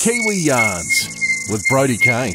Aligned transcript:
Kiwi 0.00 0.36
Yarns 0.36 1.10
with 1.50 1.62
Brody 1.68 1.98
Kane. 1.98 2.34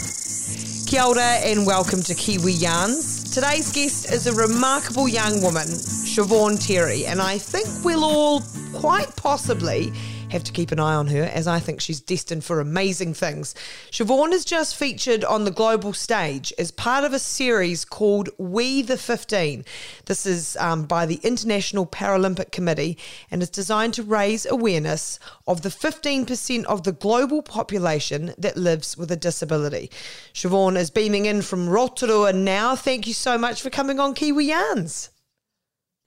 Kia 0.85 1.01
ora 1.01 1.42
and 1.42 1.65
welcome 1.65 2.03
to 2.03 2.13
Kiwi 2.13 2.51
Yarns. 2.51 3.23
Today's 3.33 3.71
guest 3.71 4.11
is 4.11 4.27
a 4.27 4.33
remarkable 4.33 5.08
young 5.08 5.42
woman, 5.42 5.66
Siobhan 5.66 6.64
Terry, 6.64 7.08
and 7.08 7.20
I 7.20 7.40
think 7.40 7.67
we'll 7.83 8.04
all 8.04 8.43
quite 8.71 9.16
possibly 9.16 9.91
have 10.36 10.43
to 10.43 10.52
keep 10.52 10.71
an 10.71 10.79
eye 10.79 10.93
on 10.93 11.07
her 11.07 11.23
as 11.23 11.47
I 11.47 11.59
think 11.59 11.82
she's 11.82 12.02
destined 12.02 12.43
for 12.43 12.59
amazing 12.59 13.13
things. 13.13 13.55
Siobhan 13.89 14.34
is 14.34 14.45
just 14.45 14.75
featured 14.75 15.23
on 15.23 15.45
the 15.45 15.52
global 15.52 15.93
stage 15.93 16.54
as 16.59 16.71
part 16.71 17.04
of 17.04 17.13
a 17.13 17.20
series 17.20 17.85
called 17.85 18.29
We 18.38 18.81
the 18.81 18.98
15. 18.98 19.66
This 20.05 20.25
is 20.25 20.57
um, 20.57 20.84
by 20.84 21.05
the 21.05 21.21
International 21.23 21.85
Paralympic 21.85 22.52
Committee 22.52 22.98
and 23.31 23.41
is 23.41 23.49
designed 23.49 23.93
to 23.95 24.03
raise 24.03 24.45
awareness 24.45 25.20
of 25.48 25.61
the 25.61 25.70
15% 25.70 26.65
of 26.65 26.83
the 26.83 26.91
global 26.91 27.41
population 27.41 28.33
that 28.38 28.58
lives 28.58 28.97
with 28.97 29.11
a 29.11 29.16
disability. 29.16 29.89
Siobhan 30.33 30.77
is 30.77 30.89
beaming 30.89 31.25
in 31.25 31.41
from 31.41 31.70
Rotorua 31.70 32.33
now. 32.33 32.75
Thank 32.75 33.08
you 33.08 33.13
so 33.13 33.38
much 33.38 33.61
for 33.61 33.70
coming 33.70 33.99
on 33.99 34.13
Kiwi 34.13 34.45
Yarns. 34.45 35.09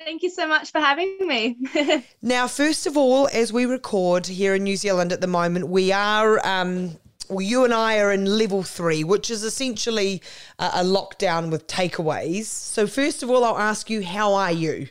Thank 0.05 0.23
you 0.23 0.31
so 0.31 0.47
much 0.47 0.71
for 0.71 0.79
having 0.79 1.17
me. 1.21 1.59
now, 2.23 2.47
first 2.47 2.87
of 2.87 2.97
all, 2.97 3.29
as 3.33 3.53
we 3.53 3.67
record 3.67 4.27
here 4.27 4.55
in 4.55 4.63
New 4.63 4.77
Zealand 4.77 5.13
at 5.13 5.21
the 5.21 5.27
moment, 5.27 5.69
we 5.69 5.93
are. 5.93 6.45
Um, 6.47 6.97
well, 7.29 7.43
you 7.43 7.65
and 7.65 7.75
I 7.75 7.99
are 7.99 8.13
in 8.13 8.25
level 8.25 8.63
three, 8.63 9.05
which 9.05 9.31
is 9.31 9.43
essentially 9.43 10.23
a, 10.59 10.71
a 10.77 10.83
lockdown 10.85 11.51
with 11.51 11.67
takeaways. 11.67 12.45
So, 12.45 12.87
first 12.87 13.23
of 13.23 13.31
all, 13.31 13.45
I'll 13.45 13.59
ask 13.59 13.91
you, 13.91 14.03
how 14.03 14.35
are 14.35 14.53
you? 14.53 14.89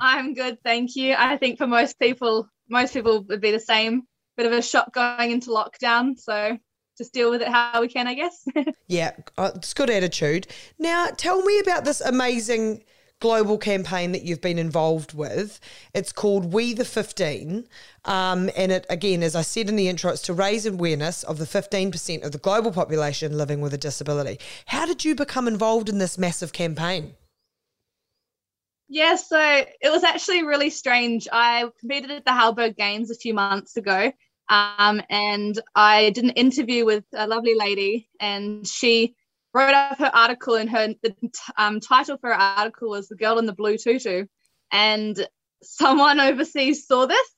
I'm 0.00 0.34
good, 0.34 0.58
thank 0.62 0.94
you. 0.94 1.14
I 1.18 1.36
think 1.38 1.58
for 1.58 1.66
most 1.66 1.98
people, 1.98 2.48
most 2.68 2.92
people 2.92 3.24
would 3.24 3.40
be 3.40 3.50
the 3.50 3.58
same. 3.58 4.02
Bit 4.36 4.46
of 4.46 4.52
a 4.52 4.62
shock 4.62 4.92
going 4.92 5.32
into 5.32 5.50
lockdown, 5.50 6.16
so 6.16 6.56
just 6.96 7.12
deal 7.12 7.30
with 7.30 7.42
it 7.42 7.48
how 7.48 7.80
we 7.80 7.88
can, 7.88 8.06
I 8.06 8.14
guess. 8.14 8.44
yeah, 8.88 9.12
uh, 9.36 9.50
it's 9.56 9.74
good 9.74 9.90
attitude. 9.90 10.46
Now, 10.78 11.08
tell 11.16 11.42
me 11.42 11.58
about 11.58 11.84
this 11.84 12.00
amazing 12.00 12.84
global 13.20 13.58
campaign 13.58 14.12
that 14.12 14.22
you've 14.22 14.40
been 14.40 14.58
involved 14.58 15.12
with. 15.12 15.60
It's 15.94 16.12
called 16.12 16.52
We 16.52 16.72
the 16.72 16.84
15. 16.84 17.66
Um, 18.04 18.50
and 18.56 18.72
it, 18.72 18.86
again, 18.88 19.22
as 19.22 19.34
I 19.34 19.42
said 19.42 19.68
in 19.68 19.76
the 19.76 19.88
intro, 19.88 20.10
it's 20.12 20.22
to 20.22 20.32
raise 20.32 20.66
awareness 20.66 21.22
of 21.24 21.38
the 21.38 21.44
15% 21.44 22.24
of 22.24 22.32
the 22.32 22.38
global 22.38 22.72
population 22.72 23.36
living 23.36 23.60
with 23.60 23.74
a 23.74 23.78
disability. 23.78 24.38
How 24.66 24.86
did 24.86 25.04
you 25.04 25.14
become 25.14 25.48
involved 25.48 25.88
in 25.88 25.98
this 25.98 26.18
massive 26.18 26.52
campaign? 26.52 27.14
Yeah, 28.88 29.16
so 29.16 29.38
it 29.38 29.90
was 29.90 30.02
actually 30.02 30.44
really 30.44 30.70
strange. 30.70 31.28
I 31.30 31.68
competed 31.78 32.10
at 32.10 32.24
the 32.24 32.32
Halberg 32.32 32.76
Games 32.76 33.10
a 33.10 33.14
few 33.14 33.34
months 33.34 33.76
ago. 33.76 34.12
Um, 34.48 35.02
and 35.10 35.60
I 35.74 36.10
did 36.10 36.24
an 36.24 36.30
interview 36.30 36.86
with 36.86 37.04
a 37.12 37.26
lovely 37.26 37.54
lady, 37.54 38.08
and 38.18 38.66
she 38.66 39.14
wrote 39.58 39.74
up 39.74 39.98
her 39.98 40.10
article 40.14 40.54
and 40.54 40.70
her 40.70 40.94
the 41.02 41.14
um, 41.56 41.80
title 41.80 42.16
for 42.16 42.30
her 42.30 42.36
article 42.36 42.90
was 42.90 43.08
the 43.08 43.16
girl 43.16 43.38
in 43.38 43.46
the 43.46 43.52
blue 43.52 43.76
tutu. 43.76 44.26
And 44.70 45.26
someone 45.62 46.20
overseas 46.28 46.86
saw 46.86 47.06
this 47.06 47.28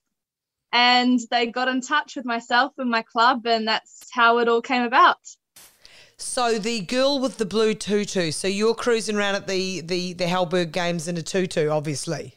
and 0.72 1.18
they 1.30 1.46
got 1.46 1.68
in 1.68 1.80
touch 1.80 2.16
with 2.16 2.24
myself 2.24 2.72
and 2.78 2.90
my 2.90 3.02
club 3.02 3.46
and 3.46 3.66
that's 3.66 4.08
how 4.12 4.38
it 4.38 4.48
all 4.48 4.62
came 4.62 4.82
about. 4.82 5.18
So 6.16 6.58
the 6.58 6.80
girl 6.80 7.18
with 7.18 7.38
the 7.38 7.46
blue 7.46 7.74
tutu 7.74 8.30
so 8.30 8.46
you're 8.46 8.74
cruising 8.74 9.16
around 9.16 9.36
at 9.36 9.46
the 9.46 9.80
the 9.80 10.12
the 10.12 10.26
halberg 10.26 10.70
games 10.70 11.08
in 11.08 11.16
a 11.16 11.22
tutu 11.22 11.68
obviously. 11.68 12.34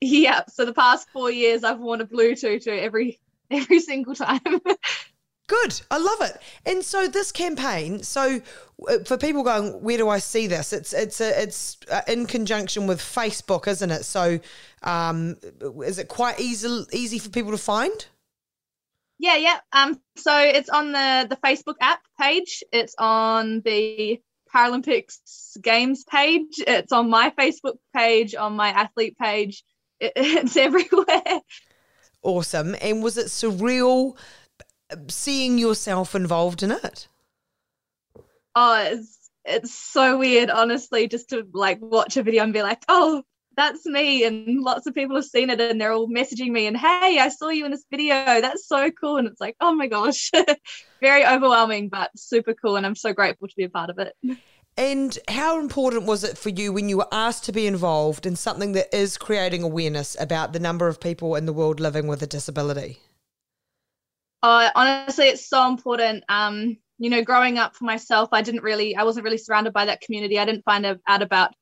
Yeah 0.00 0.42
so 0.48 0.64
the 0.64 0.74
past 0.74 1.08
four 1.12 1.30
years 1.30 1.62
i've 1.62 1.78
worn 1.78 2.00
a 2.00 2.04
blue 2.04 2.34
tutu 2.34 2.72
every 2.72 3.20
every 3.50 3.78
single 3.78 4.16
time 4.16 4.40
Good. 5.48 5.80
I 5.90 5.98
love 5.98 6.20
it. 6.22 6.40
And 6.64 6.84
so 6.84 7.08
this 7.08 7.32
campaign, 7.32 8.02
so 8.02 8.40
uh, 8.88 8.98
for 9.04 9.16
people 9.16 9.42
going, 9.42 9.82
where 9.82 9.98
do 9.98 10.08
I 10.08 10.18
see 10.18 10.46
this? 10.46 10.72
It's 10.72 10.92
it's 10.92 11.20
a, 11.20 11.42
it's 11.42 11.76
uh, 11.90 12.02
in 12.06 12.26
conjunction 12.26 12.86
with 12.86 13.00
Facebook, 13.00 13.66
isn't 13.66 13.90
it? 13.90 14.04
So 14.04 14.38
um, 14.82 15.36
is 15.84 15.98
it 15.98 16.08
quite 16.08 16.40
easy 16.40 16.84
easy 16.92 17.18
for 17.18 17.28
people 17.28 17.50
to 17.50 17.58
find? 17.58 18.06
Yeah, 19.18 19.36
yeah. 19.36 19.60
Um, 19.72 20.00
so 20.16 20.36
it's 20.38 20.68
on 20.68 20.92
the 20.92 21.26
the 21.28 21.36
Facebook 21.36 21.76
app 21.80 22.00
page. 22.20 22.62
It's 22.72 22.94
on 22.98 23.60
the 23.60 24.20
Paralympics 24.54 25.60
Games 25.60 26.04
page. 26.04 26.58
It's 26.58 26.92
on 26.92 27.10
my 27.10 27.30
Facebook 27.30 27.76
page, 27.94 28.34
on 28.34 28.54
my 28.54 28.68
athlete 28.68 29.18
page. 29.18 29.64
It, 29.98 30.12
it's 30.16 30.56
everywhere. 30.56 31.40
Awesome. 32.22 32.76
And 32.80 33.02
was 33.02 33.18
it 33.18 33.26
surreal? 33.26 34.16
Seeing 35.08 35.58
yourself 35.58 36.14
involved 36.14 36.62
in 36.62 36.70
it? 36.70 37.08
Oh, 38.54 38.84
it's 38.90 39.30
it's 39.44 39.74
so 39.74 40.18
weird, 40.18 40.50
honestly, 40.50 41.08
just 41.08 41.30
to 41.30 41.46
like 41.52 41.78
watch 41.80 42.16
a 42.16 42.22
video 42.22 42.44
and 42.44 42.52
be 42.52 42.62
like, 42.62 42.82
oh, 42.88 43.22
that's 43.56 43.84
me. 43.86 44.24
And 44.24 44.62
lots 44.62 44.86
of 44.86 44.94
people 44.94 45.16
have 45.16 45.24
seen 45.24 45.50
it 45.50 45.60
and 45.60 45.80
they're 45.80 45.92
all 45.92 46.08
messaging 46.08 46.50
me 46.50 46.66
and 46.66 46.76
hey, 46.76 47.18
I 47.18 47.28
saw 47.28 47.48
you 47.48 47.64
in 47.64 47.70
this 47.70 47.84
video. 47.90 48.14
That's 48.14 48.66
so 48.66 48.90
cool. 48.90 49.16
And 49.16 49.28
it's 49.28 49.40
like, 49.40 49.56
oh 49.60 49.74
my 49.74 49.88
gosh, 49.88 50.30
very 51.00 51.24
overwhelming, 51.24 51.88
but 51.88 52.10
super 52.16 52.54
cool. 52.54 52.76
And 52.76 52.86
I'm 52.86 52.94
so 52.94 53.12
grateful 53.12 53.48
to 53.48 53.56
be 53.56 53.64
a 53.64 53.70
part 53.70 53.90
of 53.90 53.98
it. 53.98 54.14
And 54.76 55.18
how 55.28 55.60
important 55.60 56.06
was 56.06 56.24
it 56.24 56.38
for 56.38 56.48
you 56.48 56.72
when 56.72 56.88
you 56.88 56.96
were 56.96 57.08
asked 57.12 57.44
to 57.44 57.52
be 57.52 57.66
involved 57.66 58.24
in 58.24 58.36
something 58.36 58.72
that 58.72 58.94
is 58.94 59.18
creating 59.18 59.62
awareness 59.62 60.16
about 60.18 60.54
the 60.54 60.60
number 60.60 60.88
of 60.88 60.98
people 60.98 61.36
in 61.36 61.44
the 61.44 61.52
world 61.52 61.78
living 61.78 62.06
with 62.06 62.22
a 62.22 62.26
disability? 62.26 62.98
Uh, 64.42 64.70
honestly, 64.74 65.26
it's 65.26 65.48
so 65.48 65.68
important. 65.68 66.24
Um, 66.28 66.76
you 66.98 67.10
know, 67.10 67.22
growing 67.22 67.58
up 67.58 67.76
for 67.76 67.84
myself, 67.84 68.30
I 68.32 68.42
didn't 68.42 68.62
really, 68.62 68.96
I 68.96 69.04
wasn't 69.04 69.24
really 69.24 69.38
surrounded 69.38 69.72
by 69.72 69.86
that 69.86 70.00
community. 70.00 70.38
I 70.38 70.44
didn't 70.44 70.64
find 70.64 70.84
out 70.86 71.22
about 71.22 71.52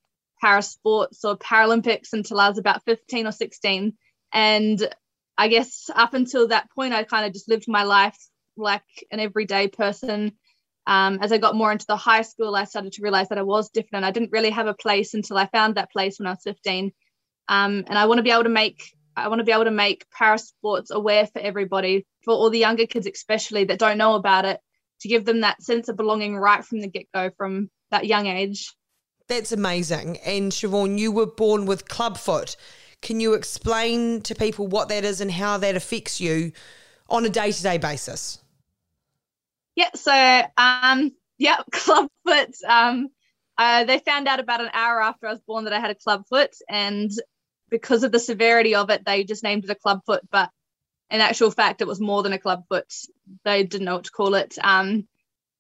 para 0.41 0.63
sports 0.63 1.25
or 1.25 1.37
Paralympics 1.37 2.13
until 2.13 2.41
I 2.41 2.49
was 2.49 2.59
about 2.59 2.85
15 2.85 3.27
or 3.27 3.33
16. 3.33 3.93
And 4.33 4.95
I 5.37 5.49
guess 5.49 5.91
up 5.95 6.15
until 6.15 6.49
that 6.49 6.71
point, 6.75 6.95
I 6.95 7.05
kind 7.05 7.27
of 7.27 7.33
just 7.33 7.49
lived 7.49 7.67
my 7.69 7.83
life 7.83 8.17
like 8.57 8.83
an 9.11 9.21
everyday 9.21 9.69
person. 9.69 10.33
Um, 10.87 11.19
as 11.21 11.33
I 11.33 11.39
got 11.39 11.55
more 11.55 11.73
into 11.73 11.87
the 11.87 11.97
high 11.97 12.23
school, 12.23 12.57
I 12.57 12.65
started 12.65 12.93
to 12.93 13.03
realize 13.03 13.29
that 13.29 13.39
I 13.39 13.43
was 13.43 13.71
different. 13.71 14.05
And 14.05 14.07
I 14.07 14.11
didn't 14.11 14.33
really 14.33 14.51
have 14.51 14.67
a 14.67 14.75
place 14.75 15.15
until 15.15 15.37
I 15.37 15.47
found 15.47 15.75
that 15.75 15.93
place 15.93 16.19
when 16.19 16.27
I 16.27 16.31
was 16.31 16.43
15. 16.45 16.93
Um, 17.49 17.85
and 17.87 17.99
I 17.99 18.07
want 18.07 18.19
to 18.19 18.23
be 18.23 18.31
able 18.31 18.45
to 18.45 18.49
make 18.49 18.83
I 19.21 19.29
want 19.29 19.41
to 19.41 19.45
be 19.45 19.53
able 19.53 19.65
to 19.65 19.71
make 19.71 20.09
para 20.11 20.39
sports 20.39 20.91
aware 20.91 21.27
for 21.27 21.41
everybody, 21.41 22.07
for 22.25 22.33
all 22.33 22.51
the 22.51 22.59
younger 22.59 22.87
kids 22.87 23.07
especially 23.07 23.65
that 23.65 23.79
don't 23.79 23.99
know 23.99 24.15
about 24.15 24.45
it, 24.45 24.61
to 25.01 25.09
give 25.09 25.25
them 25.25 25.41
that 25.41 25.63
sense 25.63 25.89
of 25.89 25.97
belonging 25.97 26.37
right 26.37 26.65
from 26.65 26.81
the 26.81 26.89
get 26.89 27.07
go, 27.15 27.31
from 27.37 27.71
that 27.91 28.07
young 28.07 28.27
age. 28.27 28.75
That's 29.29 29.53
amazing. 29.53 30.19
And 30.19 30.51
Siobhan, 30.51 30.99
you 30.99 31.13
were 31.13 31.27
born 31.27 31.65
with 31.67 31.89
clubfoot. 31.89 32.57
Can 33.01 33.21
you 33.21 33.35
explain 33.35 34.21
to 34.23 34.35
people 34.35 34.67
what 34.67 34.89
that 34.89 35.05
is 35.05 35.21
and 35.21 35.31
how 35.31 35.57
that 35.59 35.77
affects 35.77 36.21
you 36.21 36.53
on 37.09 37.25
a 37.25 37.29
day 37.31 37.53
to 37.53 37.63
day 37.63 37.79
basis? 37.79 38.39
Yeah, 39.77 39.91
so 39.95 40.43
um, 40.57 41.13
yeah, 41.39 41.59
clubfoot. 41.73 42.55
Um, 42.67 43.09
uh, 43.57 43.85
they 43.85 43.99
found 43.99 44.27
out 44.27 44.41
about 44.41 44.61
an 44.61 44.71
hour 44.73 45.03
after 45.03 45.27
I 45.27 45.33
was 45.33 45.41
born 45.47 45.65
that 45.65 45.73
I 45.73 45.81
had 45.81 45.91
a 45.91 45.95
clubfoot, 45.95 46.51
and 46.69 47.11
because 47.71 48.03
of 48.03 48.13
the 48.13 48.19
severity 48.19 48.75
of 48.75 48.91
it, 48.91 49.05
they 49.05 49.25
just 49.25 49.43
named 49.43 49.65
it 49.65 49.71
a 49.71 49.75
club 49.75 50.01
foot. 50.05 50.23
But 50.31 50.51
in 51.11 51.21
actual 51.21 51.51
fact, 51.51 51.81
it 51.81 51.89
was 51.89 52.01
more 52.01 52.23
than 52.23 52.33
a 52.33 52.39
clubfoot. 52.39 52.93
They 53.45 53.65
didn't 53.65 53.85
know 53.85 53.97
what 53.97 54.05
to 54.05 54.11
call 54.11 54.35
it. 54.35 54.57
Um, 54.63 55.09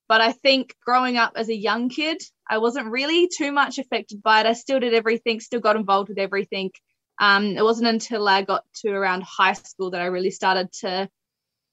but 0.08 0.20
I 0.20 0.32
think 0.32 0.74
growing 0.84 1.16
up 1.16 1.32
as 1.36 1.48
a 1.48 1.54
young 1.54 1.88
kid, 1.88 2.20
I 2.48 2.58
wasn't 2.58 2.90
really 2.90 3.28
too 3.28 3.52
much 3.52 3.78
affected 3.78 4.22
by 4.22 4.40
it. 4.40 4.46
I 4.46 4.54
still 4.54 4.80
did 4.80 4.92
everything, 4.92 5.40
still 5.40 5.60
got 5.60 5.76
involved 5.76 6.08
with 6.08 6.18
everything. 6.18 6.72
Um, 7.20 7.56
it 7.56 7.62
wasn't 7.62 7.88
until 7.88 8.26
I 8.26 8.42
got 8.42 8.64
to 8.82 8.90
around 8.90 9.22
high 9.22 9.52
school 9.52 9.90
that 9.90 10.00
I 10.00 10.06
really 10.06 10.30
started 10.30 10.72
to 10.80 11.08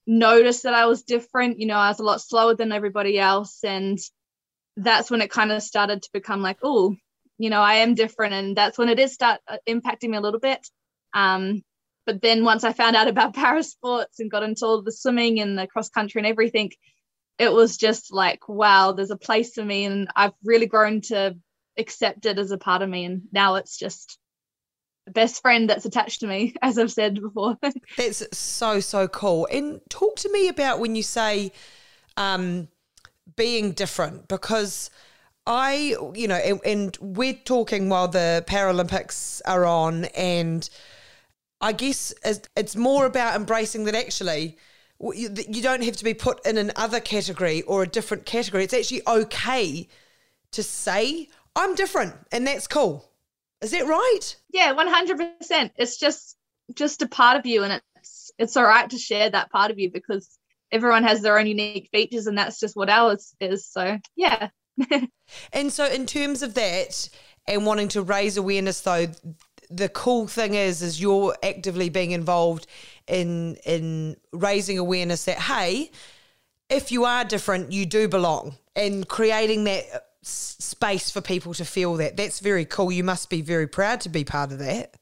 notice 0.05 0.61
that 0.61 0.73
I 0.73 0.85
was 0.85 1.03
different. 1.03 1.59
You 1.59 1.67
know, 1.67 1.77
I 1.77 1.89
was 1.89 1.99
a 1.99 2.03
lot 2.03 2.21
slower 2.21 2.53
than 2.53 2.71
everybody 2.71 3.17
else. 3.17 3.63
And 3.63 3.97
that's 4.75 5.09
when 5.09 5.21
it 5.21 5.31
kind 5.31 5.51
of 5.51 5.63
started 5.63 6.03
to 6.03 6.09
become 6.13 6.41
like, 6.41 6.59
oh, 6.63 6.95
you 7.37 7.49
know, 7.49 7.61
I 7.61 7.75
am 7.75 7.95
different. 7.95 8.33
And 8.33 8.55
that's 8.55 8.77
when 8.77 8.89
it 8.89 8.99
is 8.99 9.13
start 9.13 9.41
uh, 9.47 9.57
impacting 9.67 10.09
me 10.09 10.17
a 10.17 10.21
little 10.21 10.39
bit. 10.39 10.67
Um, 11.13 11.61
but 12.05 12.21
then 12.21 12.43
once 12.43 12.63
I 12.63 12.73
found 12.73 12.95
out 12.95 13.07
about 13.07 13.33
para 13.35 13.63
sports 13.63 14.19
and 14.19 14.31
got 14.31 14.43
into 14.43 14.65
all 14.65 14.81
the 14.81 14.91
swimming 14.91 15.39
and 15.39 15.57
the 15.57 15.67
cross 15.67 15.89
country 15.89 16.19
and 16.19 16.27
everything, 16.27 16.71
it 17.37 17.51
was 17.51 17.77
just 17.77 18.11
like, 18.11 18.49
wow, 18.49 18.93
there's 18.93 19.11
a 19.11 19.17
place 19.17 19.53
for 19.53 19.63
me. 19.63 19.85
And 19.85 20.07
I've 20.15 20.33
really 20.43 20.65
grown 20.65 21.01
to 21.01 21.37
accept 21.77 22.25
it 22.25 22.39
as 22.39 22.51
a 22.51 22.57
part 22.57 22.81
of 22.81 22.89
me. 22.89 23.05
And 23.05 23.23
now 23.31 23.55
it's 23.55 23.77
just 23.77 24.17
the 25.05 25.11
best 25.11 25.41
friend 25.41 25.69
that's 25.69 25.85
attached 25.85 26.21
to 26.21 26.27
me, 26.27 26.55
as 26.61 26.79
I've 26.79 26.91
said 26.91 27.21
before. 27.21 27.57
that's 27.97 28.37
so, 28.37 28.79
so 28.79 29.07
cool. 29.07 29.47
And 29.51 29.81
talk 29.89 30.15
to 30.17 30.31
me 30.31 30.47
about 30.47 30.79
when 30.79 30.95
you 30.95 31.03
say 31.03 31.51
um, 32.15 32.67
being 33.35 33.73
different, 33.73 34.27
because– 34.27 34.89
I, 35.47 35.95
you 36.13 36.27
know, 36.27 36.35
and, 36.35 36.59
and 36.65 36.97
we're 36.99 37.33
talking 37.33 37.87
while 37.87 38.09
the 38.09 38.43
Paralympics 38.47 39.41
are 39.45 39.65
on, 39.65 40.05
and 40.05 40.69
I 41.61 41.71
guess 41.71 42.13
it's 42.23 42.75
more 42.75 43.05
about 43.05 43.35
embracing 43.35 43.85
that 43.85 43.95
actually 43.95 44.57
you 45.13 45.61
don't 45.61 45.83
have 45.83 45.95
to 45.95 46.03
be 46.03 46.13
put 46.13 46.45
in 46.45 46.57
another 46.57 46.99
category 46.99 47.61
or 47.61 47.83
a 47.83 47.87
different 47.87 48.25
category. 48.25 48.65
It's 48.65 48.73
actually 48.73 49.03
okay 49.07 49.87
to 50.51 50.63
say 50.63 51.29
I'm 51.55 51.75
different, 51.75 52.15
and 52.31 52.45
that's 52.45 52.67
cool. 52.67 53.09
Is 53.61 53.71
that 53.71 53.87
right? 53.87 54.35
Yeah, 54.51 54.73
one 54.73 54.87
hundred 54.87 55.17
percent. 55.39 55.71
It's 55.77 55.97
just 55.97 56.35
just 56.73 57.01
a 57.01 57.07
part 57.07 57.37
of 57.37 57.45
you, 57.45 57.63
and 57.63 57.81
it's 57.95 58.31
it's 58.37 58.57
all 58.57 58.65
right 58.65 58.89
to 58.89 58.97
share 58.97 59.29
that 59.29 59.49
part 59.49 59.71
of 59.71 59.79
you 59.79 59.91
because 59.91 60.37
everyone 60.73 61.03
has 61.03 61.21
their 61.21 61.39
own 61.39 61.47
unique 61.47 61.87
features, 61.91 62.27
and 62.27 62.37
that's 62.37 62.59
just 62.59 62.75
what 62.75 62.89
ours 62.89 63.33
is. 63.39 63.65
So 63.65 63.97
yeah. 64.17 64.49
And 65.53 65.71
so, 65.71 65.85
in 65.85 66.05
terms 66.05 66.41
of 66.41 66.53
that, 66.55 67.09
and 67.47 67.65
wanting 67.65 67.87
to 67.89 68.01
raise 68.01 68.37
awareness, 68.37 68.81
though, 68.81 69.07
the 69.69 69.89
cool 69.89 70.27
thing 70.27 70.53
is, 70.53 70.81
is 70.81 71.01
you're 71.01 71.35
actively 71.43 71.89
being 71.89 72.11
involved 72.11 72.67
in 73.07 73.55
in 73.65 74.17
raising 74.33 74.77
awareness 74.77 75.25
that 75.25 75.37
hey, 75.37 75.91
if 76.69 76.91
you 76.91 77.05
are 77.05 77.23
different, 77.23 77.71
you 77.71 77.85
do 77.85 78.07
belong, 78.07 78.57
and 78.75 79.07
creating 79.07 79.63
that 79.65 79.83
space 80.21 81.09
for 81.09 81.21
people 81.21 81.53
to 81.53 81.65
feel 81.65 81.95
that. 81.95 82.17
That's 82.17 82.39
very 82.39 82.65
cool. 82.65 82.91
You 82.91 83.03
must 83.03 83.29
be 83.29 83.41
very 83.41 83.67
proud 83.67 84.01
to 84.01 84.09
be 84.09 84.23
part 84.23 84.51
of 84.51 84.59
that. 84.59 84.95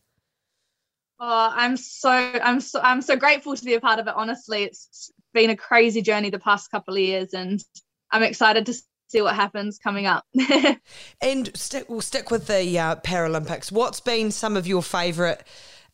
Oh, 1.20 1.52
I'm 1.54 1.78
so 1.78 2.10
I'm 2.10 2.60
so 2.60 2.80
I'm 2.82 3.02
so 3.02 3.16
grateful 3.16 3.56
to 3.56 3.66
be 3.66 3.74
a 3.74 3.82
part 3.82 4.00
of 4.00 4.08
it. 4.08 4.14
Honestly, 4.16 4.64
it's 4.64 5.12
been 5.34 5.50
a 5.50 5.56
crazy 5.56 6.02
journey 6.02 6.30
the 6.30 6.40
past 6.40 6.72
couple 6.72 6.94
of 6.94 7.00
years, 7.00 7.34
and 7.34 7.64
I'm 8.12 8.24
excited 8.24 8.66
to 8.66 8.74
see 9.08 9.22
what 9.22 9.36
happens 9.36 9.78
coming 9.78 10.06
up. 10.06 10.26
and 11.22 11.56
stick, 11.56 11.90
we'll 11.90 12.02
stick 12.02 12.32
with 12.32 12.48
the 12.48 12.78
uh, 12.80 12.96
Paralympics. 12.98 13.72
What's 13.72 14.00
been 14.00 14.32
some 14.32 14.58
of 14.58 14.68
your 14.68 14.82
favourite 14.82 15.42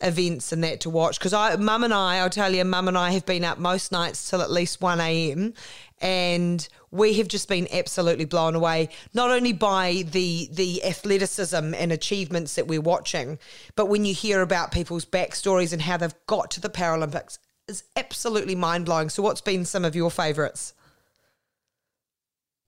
events 0.02 0.52
and 0.52 0.64
that 0.64 0.82
to 0.82 0.90
watch? 0.90 1.20
Because 1.20 1.34
I, 1.34 1.56
Mum 1.56 1.84
and 1.84 1.94
I, 1.94 2.18
I'll 2.18 2.30
tell 2.30 2.54
you, 2.54 2.64
Mum 2.66 2.88
and 2.88 2.98
I 2.98 3.12
have 3.12 3.26
been 3.26 3.44
up 3.44 3.58
most 3.58 3.92
nights 3.92 4.30
till 4.30 4.42
at 4.42 4.52
least 4.52 4.82
one 4.82 5.00
a.m. 5.00 5.54
and 6.00 6.68
we 6.92 7.14
have 7.16 7.28
just 7.28 7.48
been 7.48 7.68
absolutely 7.72 8.26
blown 8.26 8.56
away, 8.56 8.90
not 9.14 9.30
only 9.30 9.54
by 9.54 10.04
the 10.12 10.50
the 10.52 10.84
athleticism 10.84 11.74
and 11.74 11.92
achievements 11.92 12.56
that 12.56 12.68
we're 12.68 12.82
watching, 12.82 13.40
but 13.76 13.88
when 13.88 14.06
you 14.06 14.14
hear 14.14 14.42
about 14.42 14.72
people's 14.72 15.06
backstories 15.06 15.74
and 15.74 15.82
how 15.82 15.98
they've 15.98 16.14
got 16.28 16.52
to 16.52 16.62
the 16.62 16.70
Paralympics, 16.70 17.38
is 17.68 17.84
absolutely 17.96 18.56
mind 18.56 18.86
blowing. 18.86 19.10
So, 19.10 19.24
what's 19.24 19.42
been 19.42 19.66
some 19.66 19.86
of 19.86 19.96
your 19.96 20.12
favourites? 20.12 20.74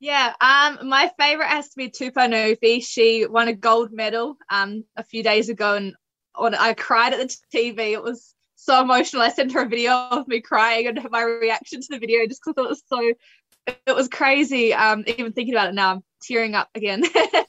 Yeah, 0.03 0.33
um, 0.41 0.89
my 0.89 1.09
favorite 1.17 1.47
has 1.47 1.69
to 1.69 1.77
be 1.77 1.89
Tupou 1.89 2.27
Neiufi. 2.27 2.85
She 2.85 3.25
won 3.25 3.47
a 3.47 3.53
gold 3.53 3.93
medal 3.93 4.35
um 4.49 4.83
a 4.97 5.03
few 5.03 5.23
days 5.23 5.47
ago, 5.47 5.75
and 5.75 5.95
on, 6.35 6.53
I 6.55 6.73
cried 6.73 7.13
at 7.13 7.19
the 7.19 7.37
TV. 7.55 7.93
It 7.93 8.03
was 8.03 8.35
so 8.55 8.81
emotional. 8.81 9.21
I 9.21 9.29
sent 9.29 9.53
her 9.53 9.61
a 9.61 9.65
video 9.65 9.93
of 9.93 10.27
me 10.27 10.41
crying 10.41 10.87
and 10.87 11.07
my 11.09 11.21
reaction 11.21 11.79
to 11.79 11.87
the 11.89 11.99
video 11.99 12.27
just 12.27 12.41
because 12.43 12.65
it 12.65 12.69
was 12.69 12.83
so 12.85 13.13
it 13.87 13.95
was 13.95 14.09
crazy. 14.09 14.73
Um, 14.73 15.05
even 15.07 15.31
thinking 15.31 15.53
about 15.53 15.69
it 15.69 15.73
now, 15.73 15.93
I'm 15.93 16.03
tearing 16.21 16.53
up 16.53 16.67
again. 16.75 17.05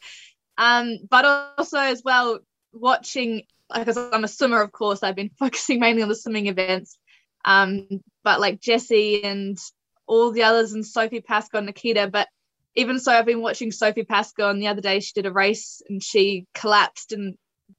um, 0.57 0.99
but 1.11 1.25
also 1.59 1.79
as 1.79 2.03
well 2.05 2.39
watching 2.73 3.43
because 3.75 3.97
I'm 3.97 4.23
a 4.23 4.29
swimmer, 4.29 4.61
of 4.61 4.71
course, 4.71 5.03
I've 5.03 5.17
been 5.17 5.31
focusing 5.41 5.81
mainly 5.81 6.03
on 6.03 6.09
the 6.09 6.15
swimming 6.15 6.47
events. 6.47 6.97
Um, 7.45 7.89
but 8.23 8.39
like 8.39 8.61
Jesse 8.61 9.25
and 9.25 9.59
all 10.07 10.31
the 10.31 10.45
others 10.45 10.73
and 10.73 10.87
Sophie 10.87 11.21
Pascoe 11.21 11.59
and 11.59 11.67
Nikita. 11.67 12.09
But 12.13 12.29
even 12.77 12.99
so, 12.99 13.13
I've 13.13 13.27
been 13.27 13.43
watching 13.43 13.73
Sophie 13.73 14.05
Pascoe, 14.05 14.51
and 14.51 14.61
the 14.61 14.69
other 14.69 14.81
day 14.81 15.01
she 15.01 15.13
did 15.15 15.27
a 15.27 15.33
race 15.33 15.83
and 15.89 16.03
she 16.03 16.47
collapsed, 16.55 17.13
and 17.13 17.37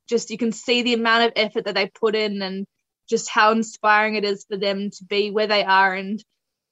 just 0.07 0.29
you 0.29 0.37
can 0.37 0.51
see 0.51 0.81
the 0.81 0.93
amount 0.93 1.25
of 1.25 1.33
effort 1.35 1.65
that 1.65 1.75
they 1.75 1.87
put 1.87 2.15
in, 2.15 2.41
and 2.41 2.65
just 3.09 3.29
how 3.29 3.51
inspiring 3.51 4.15
it 4.15 4.23
is 4.23 4.45
for 4.49 4.57
them 4.57 4.89
to 4.89 5.05
be 5.05 5.31
where 5.31 5.47
they 5.47 5.63
are, 5.63 5.93
and 5.93 6.23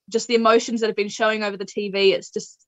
just 0.09 0.27
the 0.27 0.35
emotions 0.35 0.81
that 0.81 0.87
have 0.87 0.95
been 0.95 1.09
showing 1.09 1.43
over 1.43 1.57
the 1.57 1.65
TV. 1.65 2.13
It's 2.13 2.31
just 2.31 2.65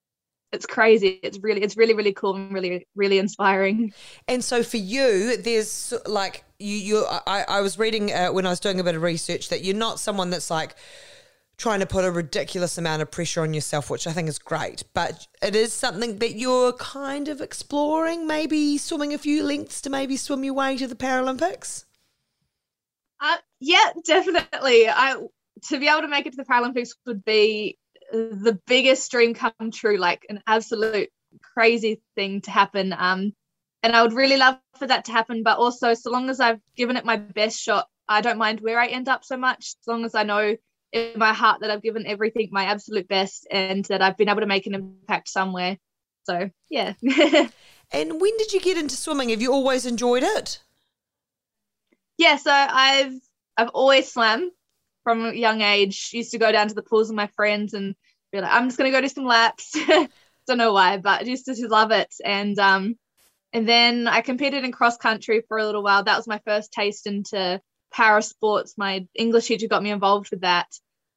it's 0.51 0.65
crazy. 0.65 1.19
It's 1.21 1.39
really 1.41 1.61
it's 1.61 1.77
really 1.77 1.93
really 1.93 2.13
cool 2.13 2.35
and 2.35 2.53
really 2.53 2.87
really 2.95 3.19
inspiring. 3.19 3.93
And 4.27 4.43
so 4.43 4.63
for 4.63 4.77
you, 4.77 5.37
there's 5.37 5.93
like 6.05 6.43
you 6.59 6.75
you 6.75 7.05
I 7.05 7.45
I 7.47 7.61
was 7.61 7.77
reading 7.77 8.11
uh, 8.11 8.29
when 8.29 8.45
I 8.45 8.49
was 8.49 8.59
doing 8.59 8.79
a 8.79 8.83
bit 8.83 8.95
of 8.95 9.01
research 9.01 9.49
that 9.49 9.63
you're 9.63 9.75
not 9.75 9.99
someone 9.99 10.29
that's 10.29 10.49
like 10.49 10.75
trying 11.57 11.79
to 11.79 11.85
put 11.85 12.05
a 12.05 12.11
ridiculous 12.11 12.77
amount 12.77 13.01
of 13.01 13.11
pressure 13.11 13.41
on 13.41 13.53
yourself, 13.53 13.89
which 13.89 14.07
I 14.07 14.11
think 14.11 14.27
is 14.27 14.39
great. 14.39 14.83
But 14.93 15.27
it 15.41 15.55
is 15.55 15.71
something 15.73 16.17
that 16.19 16.35
you're 16.35 16.73
kind 16.73 17.27
of 17.27 17.41
exploring, 17.41 18.27
maybe 18.27 18.77
swimming 18.77 19.13
a 19.13 19.17
few 19.17 19.43
lengths 19.43 19.81
to 19.81 19.89
maybe 19.89 20.17
swim 20.17 20.43
your 20.43 20.53
way 20.53 20.77
to 20.77 20.87
the 20.87 20.95
Paralympics. 20.95 21.85
Uh, 23.21 23.37
yeah, 23.59 23.91
definitely. 24.05 24.89
I 24.89 25.15
to 25.67 25.79
be 25.79 25.87
able 25.87 26.01
to 26.01 26.07
make 26.07 26.25
it 26.25 26.31
to 26.31 26.37
the 26.37 26.45
Paralympics 26.45 26.89
would 27.05 27.23
be 27.23 27.77
the 28.11 28.59
biggest 28.67 29.09
dream 29.09 29.33
come 29.33 29.71
true, 29.71 29.97
like 29.97 30.25
an 30.29 30.41
absolute 30.45 31.09
crazy 31.41 32.01
thing 32.15 32.41
to 32.41 32.51
happen. 32.51 32.93
Um, 32.97 33.33
and 33.81 33.95
I 33.95 34.01
would 34.01 34.13
really 34.13 34.37
love 34.37 34.57
for 34.77 34.87
that 34.87 35.05
to 35.05 35.11
happen. 35.11 35.43
But 35.43 35.57
also, 35.57 35.93
so 35.93 36.11
long 36.11 36.29
as 36.29 36.39
I've 36.39 36.59
given 36.75 36.97
it 36.97 37.05
my 37.05 37.17
best 37.17 37.59
shot, 37.59 37.87
I 38.07 38.21
don't 38.21 38.37
mind 38.37 38.59
where 38.59 38.79
I 38.79 38.87
end 38.87 39.07
up 39.07 39.23
so 39.23 39.37
much, 39.37 39.75
as 39.81 39.87
long 39.87 40.05
as 40.05 40.13
I 40.15 40.23
know 40.23 40.55
in 40.95 41.19
my 41.19 41.33
heart 41.33 41.61
that 41.61 41.69
I've 41.69 41.81
given 41.81 42.07
everything 42.07 42.49
my 42.51 42.65
absolute 42.65 43.07
best 43.07 43.45
and 43.51 43.83
that 43.85 44.01
I've 44.01 44.17
been 44.17 44.29
able 44.29 44.41
to 44.41 44.47
make 44.47 44.65
an 44.65 44.75
impact 44.75 45.27
somewhere. 45.29 45.77
So 46.23 46.49
yeah. 46.69 46.93
and 47.91 48.21
when 48.21 48.37
did 48.37 48.53
you 48.53 48.61
get 48.61 48.77
into 48.77 48.95
swimming? 48.95 49.29
Have 49.29 49.41
you 49.41 49.51
always 49.51 49.85
enjoyed 49.85 50.23
it? 50.23 50.59
Yeah, 52.17 52.37
so 52.37 52.51
I've 52.51 53.13
I've 53.57 53.69
always 53.69 54.11
swam 54.11 54.51
from 55.03 55.25
a 55.25 55.33
young 55.33 55.61
age. 55.61 56.11
Used 56.13 56.31
to 56.31 56.39
go 56.39 56.51
down 56.51 56.69
to 56.69 56.73
the 56.73 56.81
pools 56.81 57.09
with 57.09 57.17
my 57.17 57.27
friends 57.27 57.73
and 57.73 57.93
be 58.31 58.39
like, 58.39 58.51
I'm 58.51 58.67
just 58.67 58.77
gonna 58.77 58.91
go 58.91 59.01
do 59.01 59.09
some 59.09 59.25
laps. 59.25 59.75
Don't 60.47 60.57
know 60.57 60.73
why, 60.73 60.97
but 60.97 61.21
I 61.21 61.23
used 61.25 61.45
to 61.45 61.67
love 61.67 61.91
it. 61.91 62.13
And 62.23 62.57
um 62.57 62.95
and 63.51 63.67
then 63.67 64.07
I 64.07 64.21
competed 64.21 64.63
in 64.63 64.71
cross 64.71 64.97
country 64.97 65.43
for 65.47 65.57
a 65.57 65.65
little 65.65 65.83
while. 65.83 66.03
That 66.03 66.17
was 66.17 66.27
my 66.27 66.39
first 66.45 66.71
taste 66.71 67.05
into 67.05 67.61
para 67.91 68.21
sports. 68.21 68.75
My 68.77 69.07
English 69.15 69.47
teacher 69.47 69.67
got 69.67 69.83
me 69.83 69.91
involved 69.91 70.29
with 70.31 70.41
that. 70.41 70.67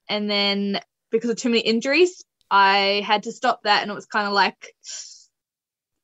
And 0.08 0.31
then 0.31 0.81
because 1.10 1.31
of 1.31 1.37
too 1.37 1.50
many 1.50 1.60
injuries, 1.60 2.25
I 2.50 3.02
had 3.06 3.25
to 3.25 3.32
stop 3.32 3.62
that. 3.64 3.82
And 3.82 3.90
it 3.90 3.94
was 3.94 4.06
kind 4.06 4.26
of 4.26 4.32
like, 4.32 4.75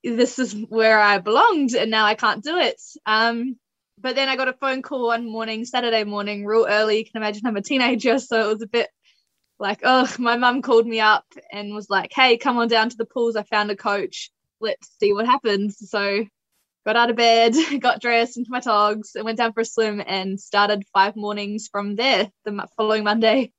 this 0.03 0.39
is 0.39 0.55
where 0.69 1.01
I 1.01 1.19
belonged, 1.19 1.75
and 1.75 1.91
now 1.91 2.05
I 2.05 2.15
can't 2.15 2.45
do 2.45 2.59
it. 2.59 2.81
Um, 3.07 3.57
but 3.99 4.15
then 4.17 4.29
I 4.29 4.37
got 4.37 4.49
a 4.49 4.53
phone 4.53 4.83
call 4.83 5.07
one 5.07 5.31
morning, 5.31 5.65
Saturday 5.65 6.05
morning, 6.05 6.45
real 6.45 6.67
early. 6.69 6.99
You 6.99 7.05
can 7.05 7.23
imagine 7.23 7.47
I'm 7.47 7.57
a 7.57 7.63
teenager, 7.63 8.19
so 8.19 8.51
it 8.51 8.53
was 8.53 8.63
a 8.63 8.67
bit 8.67 8.91
like, 9.59 9.81
oh, 9.85 10.13
my 10.19 10.37
mum 10.37 10.63
called 10.63 10.87
me 10.87 11.01
up 11.01 11.25
and 11.53 11.75
was 11.75 11.89
like, 11.89 12.13
hey, 12.15 12.37
come 12.37 12.59
on 12.59 12.69
down 12.69 12.91
to 12.91 12.97
the 12.97 13.07
pools. 13.07 13.37
I 13.37 13.45
found 13.45 13.71
a 13.71 13.77
coach. 13.77 14.31
Let's 14.61 14.89
see 15.01 15.13
what 15.13 15.27
happens. 15.27 15.77
So 15.91 16.25
got 16.85 16.97
out 16.97 17.11
of 17.11 17.17
bed, 17.17 17.55
got 17.81 18.01
dressed 18.01 18.37
into 18.37 18.51
my 18.51 18.61
togs, 18.61 19.15
and 19.15 19.25
went 19.25 19.39
down 19.39 19.53
for 19.53 19.61
a 19.61 19.65
swim 19.65 20.03
and 20.07 20.39
started 20.39 20.85
five 20.93 21.17
mornings 21.17 21.69
from 21.71 21.97
there 21.97 22.31
the 22.45 22.67
following 22.77 23.05
Monday. 23.05 23.53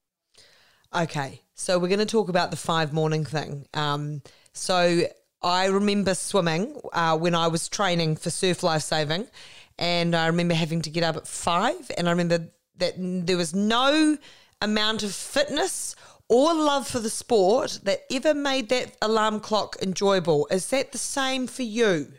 Okay, 0.96 1.42
so 1.56 1.78
we're 1.78 1.90
going 1.90 2.00
to 2.00 2.06
talk 2.06 2.30
about 2.30 2.52
the 2.52 2.58
five 2.58 2.94
morning 2.94 3.26
thing. 3.26 3.68
Um, 3.74 4.22
so 4.54 5.02
I 5.42 5.66
remember 5.66 6.16
swimming 6.16 6.80
uh, 6.94 7.18
when 7.18 7.36
I 7.36 7.48
was 7.48 7.68
training 7.68 8.16
for 8.16 8.30
surf 8.30 8.64
life 8.64 8.84
saving, 8.84 9.28
and 9.78 10.16
I 10.16 10.28
remember 10.28 10.54
having 10.54 10.82
to 10.84 10.90
get 10.90 11.04
up 11.04 11.18
at 11.18 11.28
five, 11.28 11.92
and 11.98 12.08
I 12.08 12.12
remember 12.12 12.48
that 12.78 12.94
there 12.98 13.36
was 13.36 13.54
no 13.54 14.18
amount 14.62 15.04
of 15.04 15.14
fitness 15.14 15.98
or 16.30 16.54
love 16.54 16.88
for 16.88 17.00
the 17.00 17.10
sport 17.10 17.82
that 17.84 18.04
ever 18.10 18.34
made 18.34 18.70
that 18.70 18.96
alarm 19.02 19.42
clock 19.42 19.76
enjoyable. 19.82 20.48
Is 20.50 20.68
that 20.68 20.94
the 20.94 20.98
same 20.98 21.46
for 21.46 21.64
you? 21.64 22.14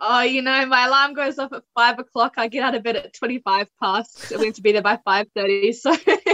oh, 0.00 0.22
you 0.22 0.42
know, 0.42 0.66
my 0.66 0.86
alarm 0.86 1.14
goes 1.14 1.38
off 1.38 1.52
at 1.52 1.62
five 1.74 1.98
o'clock. 1.98 2.34
I 2.36 2.48
get 2.48 2.62
out 2.62 2.74
of 2.74 2.82
bed 2.82 2.96
at 2.96 3.14
25 3.14 3.68
past. 3.80 4.32
We 4.38 4.46
have 4.46 4.54
to 4.54 4.62
be 4.62 4.72
there 4.72 4.82
by 4.82 4.98
5.30. 5.06 5.74
So 5.74 5.90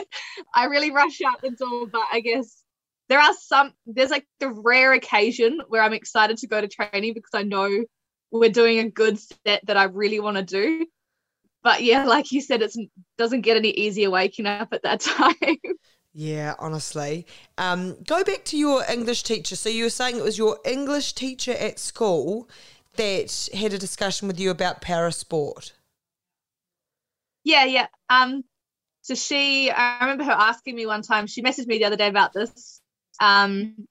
I 0.54 0.66
really 0.66 0.90
rush 0.90 1.20
out 1.22 1.40
the 1.42 1.50
door. 1.50 1.86
But 1.86 2.02
I 2.12 2.20
guess 2.20 2.62
there 3.08 3.20
are 3.20 3.34
some, 3.34 3.72
there's 3.86 4.10
like 4.10 4.26
the 4.40 4.50
rare 4.50 4.92
occasion 4.92 5.60
where 5.68 5.82
I'm 5.82 5.92
excited 5.92 6.38
to 6.38 6.46
go 6.46 6.60
to 6.60 6.68
training 6.68 7.14
because 7.14 7.30
I 7.34 7.42
know 7.42 7.84
we're 8.30 8.50
doing 8.50 8.78
a 8.78 8.90
good 8.90 9.18
set 9.18 9.64
that 9.66 9.76
I 9.76 9.84
really 9.84 10.20
want 10.20 10.36
to 10.36 10.42
do. 10.42 10.86
But 11.62 11.82
yeah, 11.82 12.04
like 12.04 12.32
you 12.32 12.40
said, 12.40 12.62
it 12.62 12.74
doesn't 13.18 13.42
get 13.42 13.56
any 13.56 13.70
easier 13.70 14.10
waking 14.10 14.46
up 14.46 14.72
at 14.72 14.82
that 14.82 15.00
time. 15.00 15.36
Yeah, 16.12 16.54
honestly. 16.58 17.26
Um, 17.56 17.96
go 18.06 18.24
back 18.24 18.44
to 18.46 18.58
your 18.58 18.84
English 18.90 19.22
teacher. 19.22 19.56
So 19.56 19.68
you 19.68 19.84
were 19.84 19.90
saying 19.90 20.16
it 20.16 20.24
was 20.24 20.38
your 20.38 20.58
English 20.64 21.14
teacher 21.14 21.52
at 21.52 21.78
school 21.78 22.48
that 22.96 23.48
had 23.54 23.72
a 23.72 23.78
discussion 23.78 24.28
with 24.28 24.38
you 24.38 24.50
about 24.50 24.82
para 24.82 25.12
sport. 25.12 25.72
Yeah, 27.44 27.64
yeah. 27.64 27.86
Um, 28.10 28.44
so 29.02 29.14
she, 29.14 29.70
I 29.70 30.00
remember 30.00 30.24
her 30.24 30.32
asking 30.32 30.74
me 30.74 30.86
one 30.86 31.02
time. 31.02 31.26
She 31.26 31.42
messaged 31.42 31.66
me 31.66 31.78
the 31.78 31.84
other 31.84 31.96
day 31.96 32.08
about 32.08 32.32
this. 32.32 32.80
Um, 33.20 33.86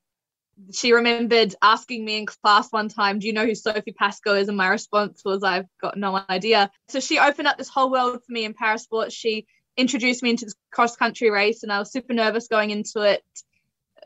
she 0.73 0.93
remembered 0.93 1.55
asking 1.61 2.03
me 2.03 2.17
in 2.17 2.25
class 2.25 2.71
one 2.71 2.89
time, 2.89 3.19
"Do 3.19 3.27
you 3.27 3.33
know 3.33 3.45
who 3.45 3.55
Sophie 3.55 3.93
Pascoe 3.93 4.35
is?" 4.35 4.47
And 4.47 4.57
my 4.57 4.67
response 4.67 5.21
was, 5.23 5.43
"I've 5.43 5.67
got 5.81 5.97
no 5.97 6.21
idea." 6.29 6.71
So 6.89 6.99
she 6.99 7.19
opened 7.19 7.47
up 7.47 7.57
this 7.57 7.69
whole 7.69 7.91
world 7.91 8.21
for 8.25 8.31
me 8.31 8.45
in 8.45 8.53
para 8.53 8.77
sport. 8.77 9.11
She 9.11 9.47
introduced 9.77 10.21
me 10.23 10.31
into 10.31 10.45
this 10.45 10.55
cross 10.71 10.95
country 10.95 11.29
race, 11.29 11.63
and 11.63 11.71
I 11.71 11.79
was 11.79 11.91
super 11.91 12.13
nervous 12.13 12.47
going 12.47 12.71
into 12.71 13.01
it. 13.01 13.23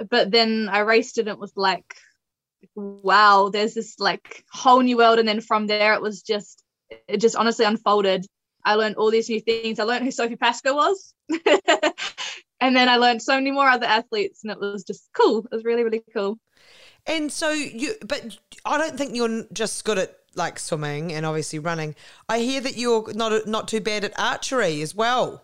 But 0.10 0.32
then 0.32 0.70
I 0.70 0.80
raced 0.80 1.18
it, 1.18 1.22
and 1.22 1.30
it 1.30 1.40
was 1.40 1.54
like, 1.56 1.96
wow, 2.76 3.50
there's 3.52 3.74
this 3.74 4.00
like 4.00 4.46
whole 4.52 4.82
new 4.82 4.98
world. 4.98 5.20
And 5.20 5.28
then 5.28 5.42
from 5.42 5.68
there, 5.68 5.94
it 5.94 6.02
was 6.02 6.22
just, 6.22 6.64
it 7.08 7.18
just 7.18 7.36
honestly 7.36 7.66
unfolded. 7.66 8.26
I 8.66 8.76
learned 8.76 8.96
all 8.96 9.12
these 9.12 9.30
new 9.30 9.40
things. 9.40 9.80
I 9.80 9.84
learned 9.84 10.04
who 10.04 10.12
Sophie 10.12 10.36
Pascoe 10.36 10.76
was. 10.76 11.14
and 12.60 12.76
then 12.76 12.90
I 12.90 12.98
learned 12.98 13.22
so 13.22 13.36
many 13.36 13.52
more 13.52 13.68
other 13.68 13.86
athletes, 13.86 14.44
and 14.44 14.52
it 14.52 14.60
was 14.60 14.84
just 14.84 15.10
cool. 15.14 15.46
It 15.52 15.56
was 15.56 15.64
really, 15.64 15.84
really 15.84 16.04
cool. 16.14 16.40
And 17.06 17.32
so 17.32 17.52
you, 17.52 17.94
but 18.06 18.38
I 18.66 18.78
don't 18.78 18.98
think 18.98 19.16
you're 19.16 19.46
just 19.54 19.86
good 19.86 20.00
at 20.00 20.18
like 20.36 20.60
swimming 20.60 21.14
and 21.14 21.26
obviously 21.26 21.60
running. 21.60 21.96
I 22.28 22.40
hear 22.40 22.62
that 22.62 22.78
you're 22.78 23.14
not 23.14 23.48
not 23.48 23.68
too 23.68 23.82
bad 23.82 24.04
at 24.04 24.20
archery 24.20 24.82
as 24.82 24.96
well. 24.96 25.44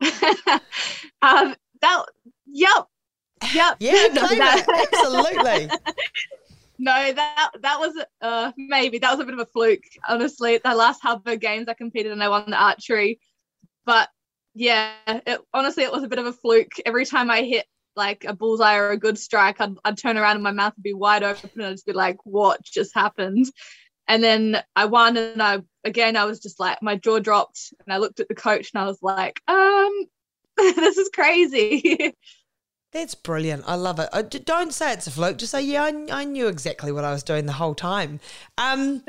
um, 0.02 1.54
that, 1.80 2.04
yep, 2.46 2.86
yep. 3.52 3.76
Yeah, 3.80 3.92
no, 4.12 4.26
that, 4.28 4.88
absolutely. 4.92 5.70
No, 6.78 7.12
that 7.12 7.50
that 7.60 7.80
was 7.80 8.04
uh 8.20 8.52
maybe 8.56 8.98
that 8.98 9.10
was 9.10 9.20
a 9.20 9.24
bit 9.24 9.34
of 9.34 9.40
a 9.40 9.46
fluke. 9.46 9.84
Honestly, 10.06 10.60
the 10.62 10.74
last 10.74 11.02
Halberg 11.02 11.40
Games 11.40 11.68
I 11.68 11.74
competed 11.74 12.12
and 12.12 12.22
I 12.22 12.28
won 12.28 12.50
the 12.50 12.62
archery, 12.62 13.18
but 13.84 14.08
yeah, 14.54 14.92
it, 15.06 15.40
honestly 15.54 15.84
it 15.84 15.92
was 15.92 16.02
a 16.02 16.08
bit 16.08 16.18
of 16.18 16.26
a 16.26 16.32
fluke. 16.32 16.72
Every 16.84 17.06
time 17.06 17.30
I 17.30 17.42
hit 17.42 17.66
like 17.94 18.24
a 18.24 18.34
bullseye 18.34 18.76
or 18.76 18.90
a 18.90 18.98
good 18.98 19.18
strike, 19.18 19.60
I'd, 19.60 19.74
I'd 19.84 19.98
turn 19.98 20.18
around 20.18 20.36
and 20.36 20.42
my 20.42 20.50
mouth 20.50 20.74
would 20.76 20.82
be 20.82 20.92
wide 20.92 21.22
open 21.22 21.50
and 21.56 21.64
I'd 21.64 21.72
just 21.72 21.86
be 21.86 21.92
like, 21.92 22.18
what 22.24 22.62
just 22.62 22.94
happened? 22.94 23.46
And 24.06 24.22
then 24.22 24.62
I 24.74 24.84
won 24.84 25.16
and 25.16 25.42
I 25.42 25.62
again 25.84 26.16
I 26.16 26.26
was 26.26 26.40
just 26.40 26.60
like 26.60 26.82
my 26.82 26.96
jaw 26.96 27.20
dropped 27.20 27.72
and 27.84 27.92
I 27.92 27.98
looked 27.98 28.20
at 28.20 28.28
the 28.28 28.34
coach 28.34 28.70
and 28.74 28.82
I 28.82 28.86
was 28.86 28.98
like, 29.02 29.40
um, 29.48 30.06
this 30.56 30.98
is 30.98 31.08
crazy. 31.08 32.12
That's 32.92 33.14
brilliant. 33.14 33.64
I 33.66 33.74
love 33.74 33.98
it. 33.98 34.08
Uh, 34.12 34.22
don't 34.22 34.72
say 34.72 34.92
it's 34.92 35.06
a 35.06 35.10
fluke. 35.10 35.38
Just 35.38 35.52
say, 35.52 35.62
yeah, 35.62 35.84
I, 35.84 36.06
I 36.10 36.24
knew 36.24 36.48
exactly 36.48 36.92
what 36.92 37.04
I 37.04 37.12
was 37.12 37.22
doing 37.22 37.46
the 37.46 37.52
whole 37.52 37.74
time. 37.74 38.20
Um, 38.56 39.02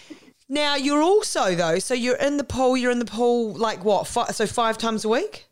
now 0.48 0.76
you're 0.76 1.02
also 1.02 1.54
though, 1.54 1.78
so 1.78 1.94
you're 1.94 2.16
in 2.16 2.36
the 2.36 2.44
pool. 2.44 2.76
You're 2.76 2.92
in 2.92 3.00
the 3.00 3.04
pool 3.04 3.54
like 3.54 3.84
what? 3.84 4.06
Five, 4.06 4.34
so 4.34 4.46
five 4.46 4.78
times 4.78 5.04
a 5.04 5.08
week. 5.08 5.46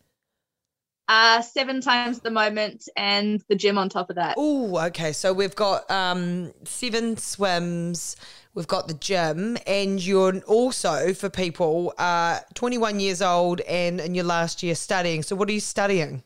Uh, 1.08 1.42
seven 1.42 1.80
times 1.80 2.18
at 2.18 2.22
the 2.22 2.30
moment, 2.30 2.88
and 2.96 3.42
the 3.48 3.56
gym 3.56 3.76
on 3.76 3.88
top 3.88 4.08
of 4.08 4.16
that. 4.16 4.36
Oh, 4.38 4.78
okay. 4.86 5.12
So 5.12 5.32
we've 5.32 5.54
got 5.54 5.90
um, 5.90 6.52
seven 6.64 7.16
swims. 7.18 8.16
We've 8.54 8.68
got 8.68 8.86
the 8.86 8.94
gym, 8.94 9.58
and 9.66 10.04
you're 10.04 10.38
also 10.42 11.12
for 11.12 11.28
people 11.28 11.92
uh, 11.98 12.40
21 12.54 13.00
years 13.00 13.20
old 13.20 13.60
and 13.62 14.00
in 14.00 14.14
your 14.14 14.24
last 14.24 14.62
year 14.62 14.74
studying. 14.74 15.22
So, 15.22 15.34
what 15.36 15.48
are 15.48 15.52
you 15.52 15.60
studying? 15.60 16.22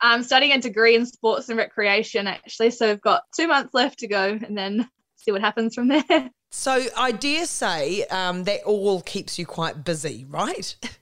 I'm 0.00 0.22
studying 0.22 0.52
a 0.52 0.60
degree 0.60 0.94
in 0.94 1.06
sports 1.06 1.48
and 1.48 1.58
recreation, 1.58 2.26
actually. 2.26 2.70
So, 2.70 2.88
we've 2.88 3.00
got 3.00 3.22
two 3.36 3.48
months 3.48 3.74
left 3.74 4.00
to 4.00 4.08
go, 4.08 4.38
and 4.40 4.56
then 4.56 4.88
see 5.16 5.32
what 5.32 5.40
happens 5.40 5.74
from 5.74 5.88
there. 5.88 6.30
So, 6.50 6.86
I 6.96 7.12
dare 7.12 7.44
say 7.44 8.04
um, 8.04 8.44
that 8.44 8.62
all 8.62 9.02
keeps 9.02 9.38
you 9.38 9.44
quite 9.44 9.84
busy, 9.84 10.24
right? 10.30 10.74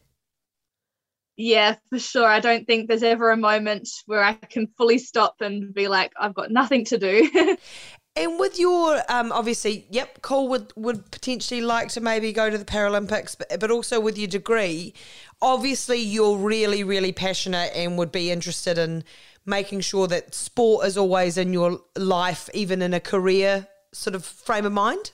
yeah, 1.36 1.76
for 1.90 1.98
sure. 1.98 2.26
I 2.26 2.40
don't 2.40 2.66
think 2.66 2.88
there's 2.88 3.02
ever 3.02 3.30
a 3.30 3.36
moment 3.36 3.88
where 4.06 4.24
I 4.24 4.32
can 4.32 4.68
fully 4.78 4.98
stop 4.98 5.36
and 5.40 5.72
be 5.72 5.86
like, 5.88 6.12
I've 6.18 6.34
got 6.34 6.50
nothing 6.50 6.84
to 6.86 6.98
do. 6.98 7.56
and 8.16 8.38
with 8.40 8.58
your, 8.58 9.02
um, 9.08 9.32
obviously, 9.32 9.86
yep, 9.90 10.22
Cole 10.22 10.48
would, 10.48 10.72
would 10.76 11.10
potentially 11.10 11.60
like 11.60 11.88
to 11.90 12.00
maybe 12.00 12.32
go 12.32 12.48
to 12.48 12.56
the 12.56 12.64
Paralympics, 12.64 13.36
but, 13.36 13.60
but 13.60 13.70
also 13.70 14.00
with 14.00 14.16
your 14.16 14.28
degree, 14.28 14.94
obviously 15.42 15.98
you're 15.98 16.36
really, 16.36 16.84
really 16.84 17.12
passionate 17.12 17.72
and 17.74 17.98
would 17.98 18.12
be 18.12 18.30
interested 18.30 18.78
in 18.78 19.04
making 19.44 19.80
sure 19.80 20.06
that 20.08 20.34
sport 20.34 20.86
is 20.86 20.98
always 20.98 21.38
in 21.38 21.52
your 21.52 21.80
life, 21.96 22.48
even 22.52 22.82
in 22.82 22.92
a 22.92 23.00
career 23.00 23.68
sort 23.92 24.14
of 24.14 24.24
frame 24.24 24.66
of 24.66 24.72
mind. 24.72 25.12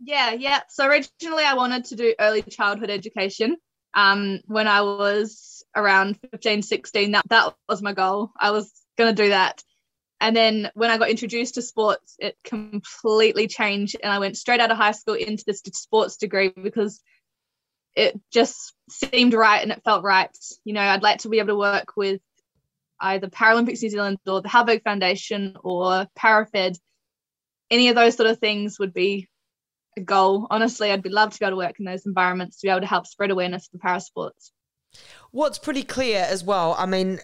Yeah, 0.00 0.32
yeah. 0.32 0.60
So 0.68 0.86
originally 0.86 1.44
I 1.44 1.54
wanted 1.54 1.84
to 1.86 1.96
do 1.96 2.14
early 2.18 2.42
childhood 2.42 2.90
education 2.90 3.56
um, 3.94 4.40
when 4.46 4.66
I 4.66 4.82
was 4.82 5.64
around 5.76 6.18
15, 6.32 6.62
16. 6.62 7.12
That, 7.12 7.28
that 7.28 7.54
was 7.68 7.82
my 7.82 7.92
goal. 7.92 8.32
I 8.38 8.50
was 8.50 8.72
going 8.98 9.14
to 9.14 9.22
do 9.22 9.28
that. 9.28 9.62
And 10.20 10.36
then 10.36 10.70
when 10.74 10.90
I 10.90 10.98
got 10.98 11.10
introduced 11.10 11.54
to 11.54 11.62
sports, 11.62 12.16
it 12.18 12.36
completely 12.44 13.48
changed. 13.48 13.96
And 14.02 14.12
I 14.12 14.18
went 14.18 14.36
straight 14.36 14.60
out 14.60 14.70
of 14.70 14.76
high 14.76 14.92
school 14.92 15.14
into 15.14 15.44
this 15.46 15.62
sports 15.72 16.16
degree 16.16 16.48
because 16.50 17.00
it 17.94 18.20
just 18.32 18.74
seemed 18.92 19.34
right 19.34 19.62
and 19.62 19.72
it 19.72 19.82
felt 19.84 20.04
right. 20.04 20.30
You 20.64 20.74
know, 20.74 20.80
I'd 20.80 21.02
like 21.02 21.18
to 21.20 21.28
be 21.28 21.38
able 21.38 21.48
to 21.48 21.56
work 21.56 21.96
with 21.96 22.20
either 23.00 23.28
Paralympics 23.28 23.82
New 23.82 23.90
Zealand 23.90 24.18
or 24.26 24.40
the 24.40 24.48
Halberg 24.48 24.82
Foundation 24.82 25.56
or 25.62 26.06
Parafed. 26.18 26.78
Any 27.70 27.88
of 27.88 27.96
those 27.96 28.16
sort 28.16 28.28
of 28.28 28.38
things 28.38 28.78
would 28.78 28.92
be 28.92 29.28
a 29.96 30.00
goal. 30.00 30.46
Honestly, 30.50 30.90
I'd 30.90 31.02
be 31.02 31.10
love 31.10 31.32
to 31.32 31.38
be 31.38 31.44
able 31.44 31.52
to 31.58 31.66
work 31.66 31.78
in 31.78 31.84
those 31.84 32.06
environments 32.06 32.60
to 32.60 32.66
be 32.66 32.70
able 32.70 32.80
to 32.80 32.86
help 32.86 33.06
spread 33.06 33.30
awareness 33.30 33.68
for 33.68 33.78
parasports. 33.78 34.50
What's 35.30 35.58
pretty 35.58 35.82
clear 35.82 36.26
as 36.28 36.44
well, 36.44 36.74
I 36.78 36.86
mean, 36.86 37.18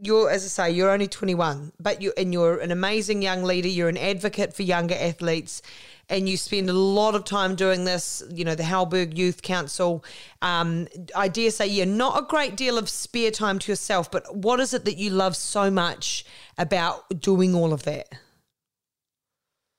you're 0.00 0.30
as 0.30 0.44
I 0.44 0.48
say, 0.48 0.70
you're 0.74 0.90
only 0.90 1.08
21, 1.08 1.72
but 1.78 2.00
you 2.02 2.12
and 2.16 2.32
you're 2.32 2.58
an 2.58 2.70
amazing 2.70 3.22
young 3.22 3.42
leader. 3.42 3.68
You're 3.68 3.88
an 3.88 3.96
advocate 3.96 4.54
for 4.54 4.62
younger 4.62 4.94
athletes, 4.98 5.62
and 6.08 6.28
you 6.28 6.36
spend 6.36 6.70
a 6.70 6.74
lot 6.74 7.14
of 7.14 7.24
time 7.24 7.54
doing 7.54 7.84
this. 7.84 8.22
You 8.30 8.44
know, 8.44 8.54
the 8.54 8.62
Halberg 8.62 9.16
Youth 9.16 9.42
Council. 9.42 10.04
Um, 10.42 10.88
I 11.14 11.28
dare 11.28 11.50
say, 11.50 11.66
yeah, 11.66 11.84
not 11.84 12.22
a 12.22 12.26
great 12.26 12.56
deal 12.56 12.78
of 12.78 12.88
spare 12.88 13.30
time 13.30 13.58
to 13.60 13.72
yourself. 13.72 14.10
But 14.10 14.34
what 14.34 14.60
is 14.60 14.74
it 14.74 14.84
that 14.86 14.96
you 14.96 15.10
love 15.10 15.36
so 15.36 15.70
much 15.70 16.24
about 16.58 17.20
doing 17.20 17.54
all 17.54 17.72
of 17.72 17.82
that? 17.84 18.08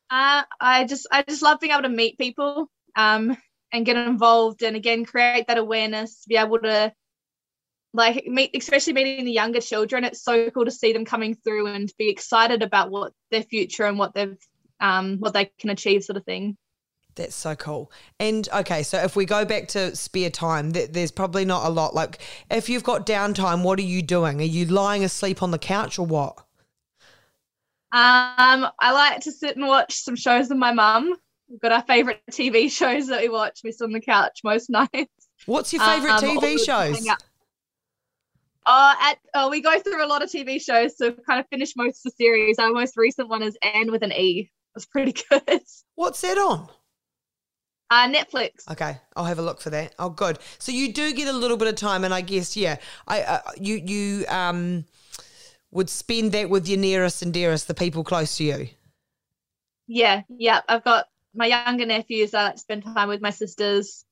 Uh, 0.10 0.44
I 0.60 0.86
just 0.86 1.08
I 1.12 1.24
just 1.24 1.42
love 1.42 1.60
being 1.60 1.72
able 1.72 1.84
to 1.84 1.90
meet 1.90 2.18
people 2.18 2.70
um, 2.96 3.38
and 3.72 3.86
get 3.86 3.96
involved 3.96 4.62
and 4.62 4.75
again 4.75 5.06
create 5.06 5.48
that 5.48 5.58
awareness, 5.58 6.25
be 6.28 6.36
able 6.36 6.60
to 6.60 6.94
like 7.93 8.25
especially 8.55 8.93
meeting 8.93 9.25
the 9.25 9.31
younger 9.31 9.62
children. 9.62 10.03
It's 10.03 10.24
so 10.24 10.50
cool 10.51 10.65
to 10.65 10.71
see 10.71 10.93
them 10.93 11.05
coming 11.05 11.36
through 11.36 11.67
and 11.67 11.91
be 11.98 12.10
excited 12.10 12.63
about 12.63 12.89
what 12.89 13.13
their 13.31 13.43
future 13.43 13.86
and 13.86 13.98
what 13.98 14.13
they've 14.13 14.38
um, 14.79 15.17
what 15.19 15.33
they 15.33 15.51
can 15.60 15.69
achieve, 15.69 16.03
sort 16.03 16.17
of 16.17 16.25
thing. 16.25 16.57
That's 17.15 17.36
so 17.36 17.55
cool. 17.55 17.91
And 18.19 18.48
okay, 18.53 18.83
so 18.83 18.98
if 18.98 19.15
we 19.15 19.25
go 19.25 19.45
back 19.45 19.67
to 19.69 19.95
spare 19.95 20.29
time, 20.29 20.71
there's 20.71 21.12
probably 21.12 21.45
not 21.45 21.65
a 21.65 21.69
lot. 21.69 21.93
Like, 21.93 22.19
if 22.50 22.69
you've 22.69 22.83
got 22.83 23.05
downtime, 23.05 23.63
what 23.63 23.79
are 23.79 23.83
you 23.83 24.01
doing? 24.01 24.39
Are 24.39 24.45
you 24.45 24.65
lying 24.65 25.03
asleep 25.03 25.43
on 25.43 25.51
the 25.51 25.60
couch 25.60 26.00
or 26.00 26.05
what? 26.05 26.38
Um, 27.93 28.67
I 28.79 28.93
like 28.93 29.19
to 29.21 29.31
sit 29.33 29.57
and 29.57 29.67
watch 29.67 29.95
some 29.95 30.15
shows 30.15 30.48
with 30.48 30.57
my 30.57 30.71
mum. 30.71 31.13
We've 31.50 31.60
got 31.60 31.74
our 31.74 31.83
favourite 31.83 32.21
TV 32.31 32.71
shows 32.75 33.07
that 33.07 33.21
we 33.21 33.29
watch. 33.29 33.60
We 33.63 33.74
sit 33.74 33.83
on 33.83 33.91
the 33.91 34.00
couch 34.00 34.39
most 34.43 34.69
nights. 34.69 35.12
What's 35.45 35.74
your 35.74 35.83
favourite 35.83 36.24
um, 36.24 36.38
TV 36.38 36.63
shows? 36.63 37.05
Uh, 38.65 38.96
at 39.01 39.18
uh, 39.34 39.48
we 39.50 39.62
go 39.62 39.80
through 39.80 40.03
a 40.03 40.08
lot 40.08 40.22
of 40.22 40.30
TV 40.30 40.60
shows, 40.60 40.98
so 40.98 41.12
kind 41.12 41.39
of 41.39 41.48
finished 41.50 41.74
most 41.75 42.06
of 42.06 42.12
the 42.12 42.24
series. 42.24 42.60
Our 42.60 42.72
most 42.72 42.96
recent 42.96 43.27
one 43.27 43.41
is 43.41 43.58
Anne 43.62 43.91
with 43.91 44.03
an 44.03 44.12
E. 44.12 44.51
It 44.51 44.75
was 44.75 44.86
pretty 44.86 45.13
good. 45.30 45.62
What's 45.96 46.22
that 46.22 46.38
on? 46.38 46.70
Uh, 47.89 48.08
Netflix. 48.08 48.70
Okay, 48.72 48.98
I'll 49.15 49.25
have 49.25 49.39
a 49.39 49.41
look 49.41 49.60
for 49.60 49.70
that. 49.72 49.94
Oh, 50.00 50.10
good. 50.10 50.39
So 50.60 50.72
you 50.72 50.94
do 50.94 51.12
get 51.12 51.27
a 51.27 51.34
little 51.34 51.58
bit 51.58 51.68
of 51.68 51.75
time, 51.75 52.03
and 52.03 52.13
I 52.13 52.22
guess 52.22 52.56
yeah, 52.56 52.77
I 53.08 53.22
uh, 53.24 53.39
you 53.60 53.75
you 53.75 54.25
um 54.27 54.86
would 55.72 55.89
spend 55.89 56.32
that 56.34 56.50
with 56.50 56.68
your 56.68 56.77
nearest 56.80 57.22
and 57.22 57.34
dearest, 57.34 57.68
the 57.68 57.74
people 57.74 58.03
close 58.03 58.38
to 58.38 58.44
you. 58.44 58.70
Yeah, 59.88 60.22
yeah. 60.30 60.62
I've 60.70 60.84
got 60.84 61.08
my 61.34 61.48
younger 61.48 61.86
nephews. 61.86 62.34
I 62.34 62.44
like 62.44 62.56
to 62.56 62.60
spend 62.60 62.84
time 62.84 63.10
with 63.10 63.22
my 63.22 63.32
sisters. 63.32 64.06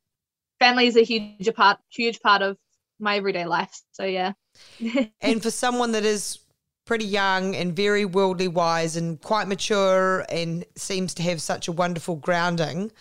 Family 0.60 0.88
is 0.88 0.98
a 0.98 1.04
huge 1.04 1.54
part, 1.56 1.80
huge 1.90 2.22
part 2.22 2.42
of 2.42 2.58
my 3.00 3.18
everyday 3.18 3.46
life. 3.46 3.82
So 3.92 4.04
yeah. 4.04 4.34
and 5.22 5.42
for 5.42 5.52
someone 5.52 5.94
that 5.94 6.06
is 6.06 6.40
pretty 6.86 7.06
young 7.06 7.56
and 7.56 7.76
very 7.76 8.04
worldly 8.04 8.48
wise 8.48 8.96
and 8.96 9.22
quite 9.22 9.48
mature 9.48 10.26
and 10.30 10.66
seems 10.76 11.14
to 11.14 11.24
have 11.24 11.42
such 11.42 11.68
a 11.68 11.72
wonderful 11.72 12.16
grounding, 12.16 12.92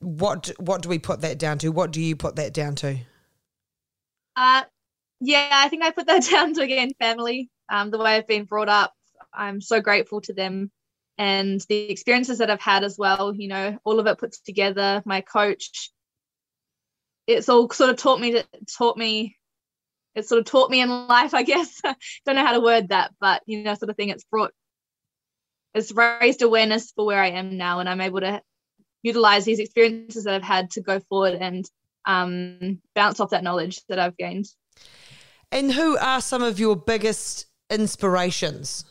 what 0.00 0.50
what 0.58 0.82
do 0.82 0.88
we 0.88 0.98
put 0.98 1.20
that 1.22 1.38
down 1.38 1.58
to? 1.58 1.70
What 1.70 1.90
do 1.90 2.00
you 2.00 2.16
put 2.16 2.36
that 2.36 2.52
down 2.52 2.74
to? 2.76 2.98
Uh, 4.36 4.62
yeah, 5.20 5.50
I 5.52 5.68
think 5.68 5.82
I 5.84 5.90
put 5.90 6.06
that 6.06 6.24
down 6.30 6.54
to 6.54 6.62
again 6.62 6.92
family 6.98 7.50
um, 7.68 7.90
the 7.90 7.98
way 7.98 8.16
I've 8.16 8.26
been 8.26 8.44
brought 8.44 8.68
up. 8.68 8.92
I'm 9.32 9.60
so 9.60 9.80
grateful 9.80 10.20
to 10.22 10.32
them 10.32 10.70
and 11.16 11.60
the 11.68 11.90
experiences 11.90 12.38
that 12.38 12.50
I've 12.50 12.60
had 12.60 12.84
as 12.84 12.96
well. 12.98 13.34
You 13.34 13.48
know, 13.48 13.78
all 13.84 14.00
of 14.00 14.06
it 14.06 14.18
put 14.18 14.32
together. 14.44 15.02
My 15.04 15.20
coach, 15.20 15.90
it's 17.28 17.48
all 17.48 17.70
sort 17.70 17.90
of 17.90 17.96
taught 17.96 18.18
me 18.18 18.32
to 18.32 18.44
taught 18.76 18.96
me. 18.96 19.36
It 20.14 20.26
sort 20.26 20.40
of 20.40 20.46
taught 20.46 20.70
me 20.70 20.80
in 20.80 20.88
life, 20.88 21.34
I 21.34 21.44
guess. 21.44 21.80
Don't 22.26 22.34
know 22.34 22.44
how 22.44 22.54
to 22.54 22.60
word 22.60 22.88
that, 22.88 23.12
but 23.20 23.42
you 23.46 23.62
know, 23.62 23.74
sort 23.74 23.90
of 23.90 23.96
thing. 23.96 24.08
It's 24.08 24.24
brought, 24.24 24.52
it's 25.74 25.92
raised 25.92 26.42
awareness 26.42 26.90
for 26.90 27.04
where 27.06 27.22
I 27.22 27.30
am 27.30 27.56
now, 27.56 27.78
and 27.78 27.88
I'm 27.88 28.00
able 28.00 28.20
to 28.20 28.42
utilize 29.02 29.44
these 29.44 29.60
experiences 29.60 30.24
that 30.24 30.34
I've 30.34 30.42
had 30.42 30.70
to 30.72 30.80
go 30.80 30.98
forward 30.98 31.34
and 31.34 31.70
um, 32.06 32.80
bounce 32.94 33.20
off 33.20 33.30
that 33.30 33.44
knowledge 33.44 33.82
that 33.88 33.98
I've 33.98 34.16
gained. 34.16 34.46
And 35.52 35.72
who 35.72 35.96
are 35.98 36.20
some 36.20 36.42
of 36.42 36.58
your 36.58 36.74
biggest 36.74 37.46
inspirations? 37.70 38.84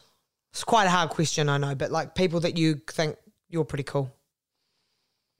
It's 0.53 0.63
quite 0.63 0.86
a 0.86 0.91
hard 0.91 1.10
question, 1.10 1.50
I 1.50 1.58
know, 1.58 1.75
but 1.75 1.91
like 1.91 2.15
people 2.15 2.39
that 2.41 2.58
you 2.58 2.79
think 2.89 3.17
you're 3.50 3.65
pretty 3.65 3.84
cool. 3.84 4.13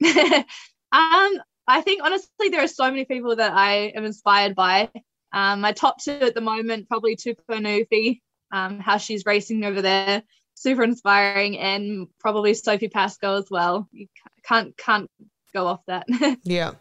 um, 0.04 1.38
I 1.68 1.82
think 1.82 2.02
honestly, 2.02 2.48
there 2.48 2.62
are 2.62 2.68
so 2.68 2.90
many 2.90 3.04
people 3.04 3.36
that 3.36 3.52
I 3.52 3.92
am 3.94 4.04
inspired 4.04 4.54
by. 4.54 4.90
Um, 5.32 5.60
my 5.60 5.72
top 5.72 6.02
two 6.02 6.12
at 6.12 6.34
the 6.34 6.40
moment, 6.40 6.88
probably 6.88 7.14
Tupou 7.14 7.36
Neiufi, 7.50 8.20
um, 8.50 8.80
how 8.80 8.96
she's 8.96 9.26
racing 9.26 9.64
over 9.64 9.82
there, 9.82 10.22
super 10.54 10.82
inspiring, 10.82 11.58
and 11.58 12.08
probably 12.18 12.54
Sophie 12.54 12.88
Pascoe 12.88 13.36
as 13.36 13.48
well. 13.50 13.86
You 13.92 14.06
can't 14.46 14.74
can't 14.78 15.10
go 15.54 15.66
off 15.66 15.80
that. 15.86 16.06
yeah. 16.44 16.72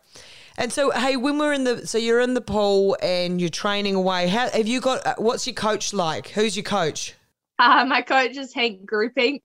And 0.58 0.72
so, 0.74 0.90
hey, 0.90 1.18
when 1.18 1.38
we're 1.38 1.54
in 1.54 1.66
the, 1.66 1.86
so 1.86 1.98
you're 1.98 2.22
in 2.22 2.34
the 2.34 2.42
pool 2.42 2.98
and 3.02 3.40
you're 3.40 3.50
training 3.50 3.94
away. 3.94 4.28
How 4.28 4.50
have 4.50 4.68
you 4.68 4.82
got? 4.82 5.06
Uh, 5.06 5.16
what's 5.18 5.46
your 5.46 5.54
coach 5.54 5.94
like? 5.94 6.30
Who's 6.30 6.56
your 6.56 6.64
coach? 6.64 7.14
Uh, 7.60 7.86
my 7.86 8.02
coach 8.02 8.38
is 8.38 8.54
Hank 8.54 8.90
Groupink. 8.90 9.42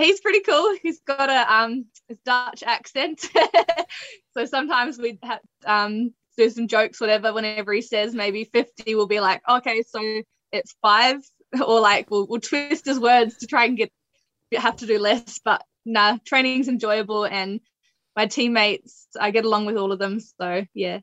He's 0.00 0.20
pretty 0.20 0.40
cool. 0.40 0.76
He's 0.82 1.00
got 1.00 1.28
a 1.30 1.54
um 1.54 1.86
Dutch 2.24 2.62
accent, 2.62 3.20
so 4.34 4.44
sometimes 4.44 4.98
we 4.98 5.18
have 5.22 5.40
um 5.66 6.14
do 6.36 6.48
some 6.50 6.68
jokes, 6.68 7.00
whatever. 7.00 7.32
Whenever 7.32 7.72
he 7.72 7.82
says 7.82 8.14
maybe 8.14 8.44
fifty, 8.44 8.94
we'll 8.94 9.06
be 9.06 9.20
like, 9.20 9.42
okay, 9.48 9.82
so 9.82 10.22
it's 10.52 10.74
five, 10.82 11.18
or 11.66 11.80
like 11.80 12.10
we'll, 12.10 12.26
we'll 12.26 12.40
twist 12.40 12.86
his 12.86 12.98
words 12.98 13.38
to 13.38 13.46
try 13.46 13.66
and 13.66 13.76
get 13.76 13.92
have 14.56 14.76
to 14.76 14.86
do 14.86 14.98
less. 14.98 15.40
But 15.44 15.64
nah, 15.84 16.18
training's 16.24 16.68
enjoyable 16.68 17.24
and 17.24 17.60
my 18.16 18.26
teammates, 18.26 19.06
I 19.18 19.30
get 19.30 19.44
along 19.44 19.66
with 19.66 19.76
all 19.76 19.92
of 19.92 19.98
them. 19.98 20.20
So 20.20 20.64
yeah. 20.74 21.00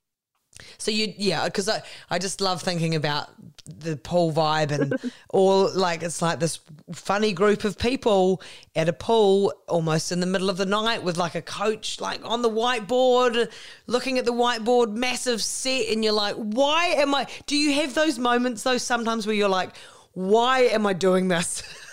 So 0.77 0.91
you, 0.91 1.13
yeah, 1.17 1.45
because 1.45 1.69
I, 1.69 1.81
I 2.09 2.19
just 2.19 2.41
love 2.41 2.61
thinking 2.61 2.95
about 2.95 3.29
the 3.65 3.97
pool 3.97 4.31
vibe 4.31 4.71
and 4.71 5.11
all 5.29 5.71
like 5.73 6.03
it's 6.03 6.21
like 6.21 6.39
this 6.39 6.59
funny 6.93 7.33
group 7.33 7.63
of 7.63 7.77
people 7.77 8.41
at 8.75 8.87
a 8.87 8.93
pool 8.93 9.53
almost 9.67 10.11
in 10.11 10.19
the 10.19 10.25
middle 10.25 10.49
of 10.49 10.57
the 10.57 10.65
night 10.65 11.03
with 11.03 11.17
like 11.17 11.35
a 11.35 11.41
coach 11.41 11.99
like 11.99 12.19
on 12.23 12.41
the 12.41 12.49
whiteboard, 12.49 13.51
looking 13.87 14.17
at 14.17 14.25
the 14.25 14.33
whiteboard, 14.33 14.93
massive 14.93 15.41
set, 15.41 15.87
and 15.89 16.03
you're 16.03 16.13
like, 16.13 16.35
why 16.35 16.87
am 16.87 17.13
I? 17.13 17.27
Do 17.45 17.57
you 17.57 17.73
have 17.73 17.93
those 17.93 18.17
moments 18.19 18.63
though 18.63 18.77
sometimes 18.77 19.27
where 19.27 19.35
you're 19.35 19.49
like, 19.49 19.75
why 20.13 20.61
am 20.61 20.85
I 20.85 20.93
doing 20.93 21.27
this? 21.27 21.63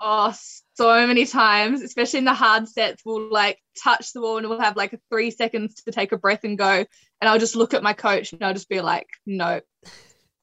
Oh, 0.00 0.32
so 0.78 1.06
many 1.08 1.26
times, 1.26 1.82
especially 1.82 2.20
in 2.20 2.24
the 2.24 2.32
hard 2.32 2.68
sets, 2.68 3.02
we'll 3.04 3.28
like 3.32 3.58
touch 3.82 4.12
the 4.12 4.20
wall 4.20 4.38
and 4.38 4.48
we'll 4.48 4.60
have 4.60 4.76
like 4.76 4.96
three 5.10 5.32
seconds 5.32 5.74
to 5.74 5.90
take 5.90 6.12
a 6.12 6.16
breath 6.16 6.44
and 6.44 6.56
go. 6.56 6.84
And 7.20 7.28
I'll 7.28 7.40
just 7.40 7.56
look 7.56 7.74
at 7.74 7.82
my 7.82 7.94
coach 7.94 8.32
and 8.32 8.44
I'll 8.44 8.54
just 8.54 8.68
be 8.68 8.80
like, 8.80 9.08
no. 9.26 9.60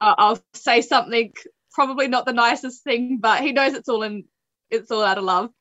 I'll 0.02 0.38
say 0.54 0.82
something, 0.82 1.32
probably 1.72 2.10
not 2.10 2.26
the 2.26 2.34
nicest 2.34 2.84
thing, 2.84 3.20
but 3.22 3.44
he 3.44 3.54
knows 3.54 3.74
it's 3.74 3.88
all 3.88 4.04
in, 4.04 4.26
it's 4.70 4.92
all 4.92 5.06
out 5.06 5.18
of 5.18 5.24
love. 5.24 5.52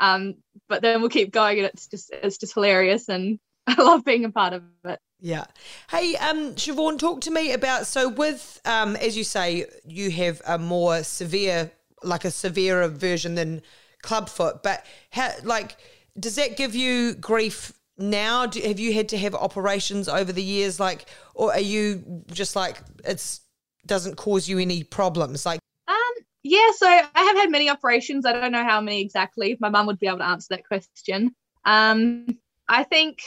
Um, 0.00 0.34
but 0.68 0.82
then 0.82 1.00
we'll 1.00 1.10
keep 1.10 1.32
going 1.32 1.58
and 1.58 1.68
it's 1.68 1.86
just, 1.86 2.10
it's 2.12 2.36
just 2.36 2.54
hilarious. 2.54 3.08
And 3.08 3.38
I 3.68 3.80
love 3.80 4.04
being 4.04 4.24
a 4.24 4.32
part 4.32 4.52
of 4.52 4.64
it. 4.84 4.98
Yeah. 5.20 5.44
Hey, 5.88 6.16
um, 6.16 6.56
Siobhan, 6.56 6.98
talk 6.98 7.20
to 7.20 7.30
me 7.30 7.52
about 7.52 7.86
so 7.86 8.08
with 8.08 8.60
um, 8.64 8.96
as 8.96 9.16
you 9.16 9.22
say, 9.22 9.66
you 9.86 10.10
have 10.10 10.42
a 10.44 10.58
more 10.58 11.04
severe, 11.04 11.70
like 12.02 12.24
a 12.24 12.32
severer 12.32 12.88
version 12.88 13.36
than 13.36 13.62
clubfoot. 14.04 14.62
But 14.62 14.86
how, 15.10 15.32
like, 15.42 15.76
does 16.18 16.36
that 16.36 16.56
give 16.56 16.74
you 16.74 17.14
grief 17.14 17.72
now? 17.98 18.46
Do, 18.46 18.60
have 18.60 18.78
you 18.78 18.92
had 18.92 19.08
to 19.08 19.18
have 19.18 19.34
operations 19.34 20.08
over 20.08 20.32
the 20.32 20.42
years, 20.42 20.78
like, 20.78 21.06
or 21.34 21.52
are 21.52 21.60
you 21.60 22.24
just 22.30 22.54
like 22.54 22.78
it's 23.04 23.40
doesn't 23.86 24.16
cause 24.16 24.48
you 24.48 24.58
any 24.58 24.84
problems? 24.84 25.44
Like, 25.44 25.60
um, 25.88 26.14
yeah. 26.42 26.70
So 26.76 26.86
I 26.86 27.08
have 27.14 27.36
had 27.36 27.50
many 27.50 27.68
operations. 27.68 28.24
I 28.24 28.32
don't 28.32 28.52
know 28.52 28.64
how 28.64 28.80
many 28.80 29.00
exactly. 29.00 29.56
My 29.60 29.68
mum 29.68 29.86
would 29.86 29.98
be 29.98 30.06
able 30.06 30.18
to 30.18 30.26
answer 30.26 30.54
that 30.54 30.66
question. 30.66 31.34
Um, 31.64 32.26
I 32.68 32.84
think 32.84 33.18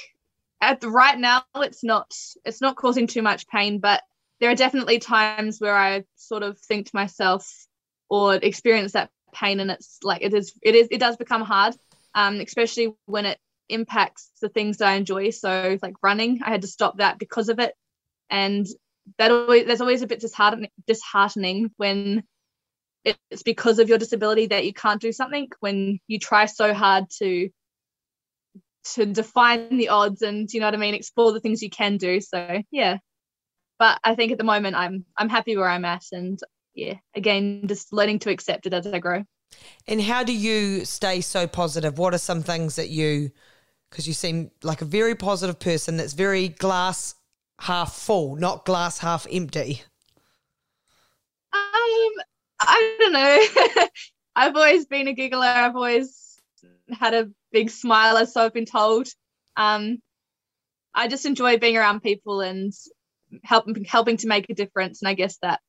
at 0.62 0.82
the 0.82 0.90
right 0.90 1.18
now 1.18 1.44
it's 1.56 1.84
not 1.84 2.16
it's 2.46 2.62
not 2.62 2.76
causing 2.76 3.08
too 3.08 3.22
much 3.22 3.48
pain, 3.48 3.80
but 3.80 4.02
there 4.40 4.50
are 4.50 4.56
definitely 4.56 5.00
times 5.00 5.60
where 5.60 5.76
I 5.76 6.04
sort 6.16 6.44
of 6.44 6.60
think 6.60 6.88
to 6.88 6.96
myself 6.96 7.68
or 8.10 8.36
experience 8.36 8.94
that 8.94 9.10
pain 9.40 9.60
and 9.60 9.72
it's 9.72 10.00
like 10.04 10.22
it 10.22 10.34
is 10.34 10.54
it 10.62 10.76
is 10.76 10.88
it 10.92 11.00
does 11.00 11.18
become 11.18 11.42
hard 11.42 11.76
um 12.16 12.40
especially 12.40 12.94
when 13.06 13.26
it 13.26 13.40
impacts 13.70 14.30
the 14.42 14.50
things 14.50 14.78
that 14.78 14.88
I 14.88 14.94
enjoy. 14.94 15.30
So 15.32 15.78
like 15.82 15.96
running 16.02 16.42
I 16.44 16.50
had 16.50 16.62
to 16.62 16.68
stop 16.68 16.98
that 16.98 17.20
because 17.20 17.50
of 17.50 17.60
it. 17.60 17.74
And 18.30 18.66
that 19.18 19.32
always 19.32 19.66
there's 19.66 19.82
always 19.82 20.02
a 20.02 20.08
bit 20.08 20.20
disheartening 20.20 20.70
disheartening 20.86 21.72
when 21.78 22.24
it's 23.06 23.44
because 23.44 23.80
of 23.80 23.88
your 23.88 23.98
disability 23.98 24.48
that 24.48 24.66
you 24.66 24.74
can't 24.74 25.02
do 25.02 25.14
something 25.14 25.48
when 25.62 26.00
you 26.08 26.20
try 26.20 26.46
so 26.46 26.74
hard 26.74 27.06
to 27.20 27.50
to 28.96 29.06
define 29.06 29.78
the 29.78 29.90
odds 29.90 30.22
and 30.22 30.52
you 30.52 30.60
know 30.60 30.68
what 30.68 30.74
I 30.74 30.78
mean 30.78 30.94
explore 30.94 31.32
the 31.32 31.40
things 31.40 31.62
you 31.62 31.70
can 31.70 31.98
do. 31.98 32.20
So 32.22 32.64
yeah. 32.72 32.98
But 33.80 34.00
I 34.04 34.16
think 34.16 34.32
at 34.32 34.38
the 34.38 34.44
moment 34.44 34.76
I'm 34.76 35.06
I'm 35.16 35.30
happy 35.30 35.56
where 35.56 35.70
I'm 35.70 35.86
at 35.86 36.04
and 36.12 36.40
yeah, 36.78 36.94
again, 37.16 37.64
just 37.66 37.92
learning 37.92 38.20
to 38.20 38.30
accept 38.30 38.68
it 38.68 38.74
as 38.74 38.86
I 38.86 39.00
grow. 39.00 39.24
And 39.88 40.00
how 40.00 40.24
do 40.24 40.32
you 40.32 40.86
stay 40.86 41.22
so 41.22 41.48
positive? 41.48 41.98
What 41.98 42.14
are 42.14 42.20
some 42.20 42.44
things 42.44 42.76
that 42.76 42.90
you, 42.90 43.32
because 43.90 44.08
you 44.08 44.14
seem 44.14 44.52
like 44.62 44.82
a 44.82 44.86
very 44.86 45.16
positive 45.16 45.60
person 45.60 45.98
that's 45.98 46.14
very 46.14 46.50
glass 46.50 47.16
half 47.60 47.96
full, 47.96 48.36
not 48.36 48.64
glass 48.64 49.00
half 49.00 49.26
empty? 49.32 49.82
Um, 51.52 52.12
I 52.62 52.96
don't 53.00 53.14
know. 53.14 53.88
I've 54.36 54.56
always 54.56 54.86
been 54.86 55.08
a 55.08 55.14
giggler. 55.14 55.48
I've 55.48 55.76
always 55.76 56.40
had 56.92 57.16
a 57.16 57.32
big 57.52 57.72
smiler, 57.72 58.28
so 58.28 58.46
I've 58.46 58.54
been 58.54 58.66
told. 58.66 59.08
Um, 59.56 59.98
I 60.94 61.08
just 61.08 61.26
enjoy 61.26 61.58
being 61.58 61.76
around 61.76 62.02
people 62.02 62.42
and 62.42 62.72
helping 63.44 63.84
helping 63.84 64.18
to 64.18 64.28
make 64.28 64.48
a 64.50 64.54
difference. 64.54 65.02
And 65.02 65.10
I 65.10 65.16
guess 65.16 65.38
that 65.42 65.60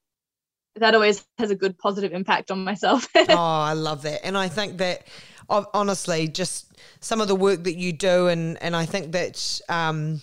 that 0.81 0.95
always 0.95 1.25
has 1.39 1.51
a 1.51 1.55
good 1.55 1.79
positive 1.79 2.13
impact 2.13 2.51
on 2.51 2.65
myself. 2.65 3.09
oh, 3.17 3.35
I 3.37 3.73
love 3.73 4.03
that. 4.03 4.25
And 4.25 4.37
I 4.37 4.49
think 4.49 4.79
that 4.79 5.07
honestly, 5.49 6.29
just 6.29 6.67
some 7.01 7.21
of 7.21 7.29
the 7.29 7.35
work 7.35 7.65
that 7.65 7.77
you 7.77 7.93
do, 7.93 8.29
and, 8.29 8.61
and 8.63 8.77
I 8.77 8.87
think 8.87 9.13
that 9.13 9.61
um, 9.69 10.21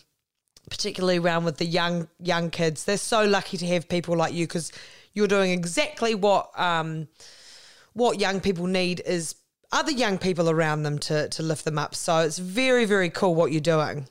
particularly 0.70 1.20
around 1.20 1.46
with 1.46 1.58
the 1.58 1.66
young 1.66 2.08
young 2.20 2.50
kids, 2.50 2.86
they're 2.86 2.98
so 2.98 3.26
lucky 3.26 3.58
to 3.58 3.68
have 3.68 3.88
people 3.90 4.16
like 4.16 4.34
you 4.34 4.46
because 4.46 4.72
you're 5.14 5.28
doing 5.28 5.52
exactly 5.52 6.16
what 6.16 6.50
um, 6.60 7.08
what 7.94 8.20
young 8.20 8.40
people 8.40 8.68
need 8.68 9.02
is 9.06 9.36
other 9.72 9.92
young 9.92 10.18
people 10.18 10.50
around 10.50 10.84
them 10.84 11.00
to 11.00 11.30
to 11.30 11.44
lift 11.44 11.66
them 11.66 11.78
up. 11.78 11.96
So 11.96 12.20
it's 12.20 12.38
very 12.38 12.86
very 12.86 13.10
cool 13.10 13.36
what 13.36 13.52
you're 13.52 13.62
doing. 13.62 14.08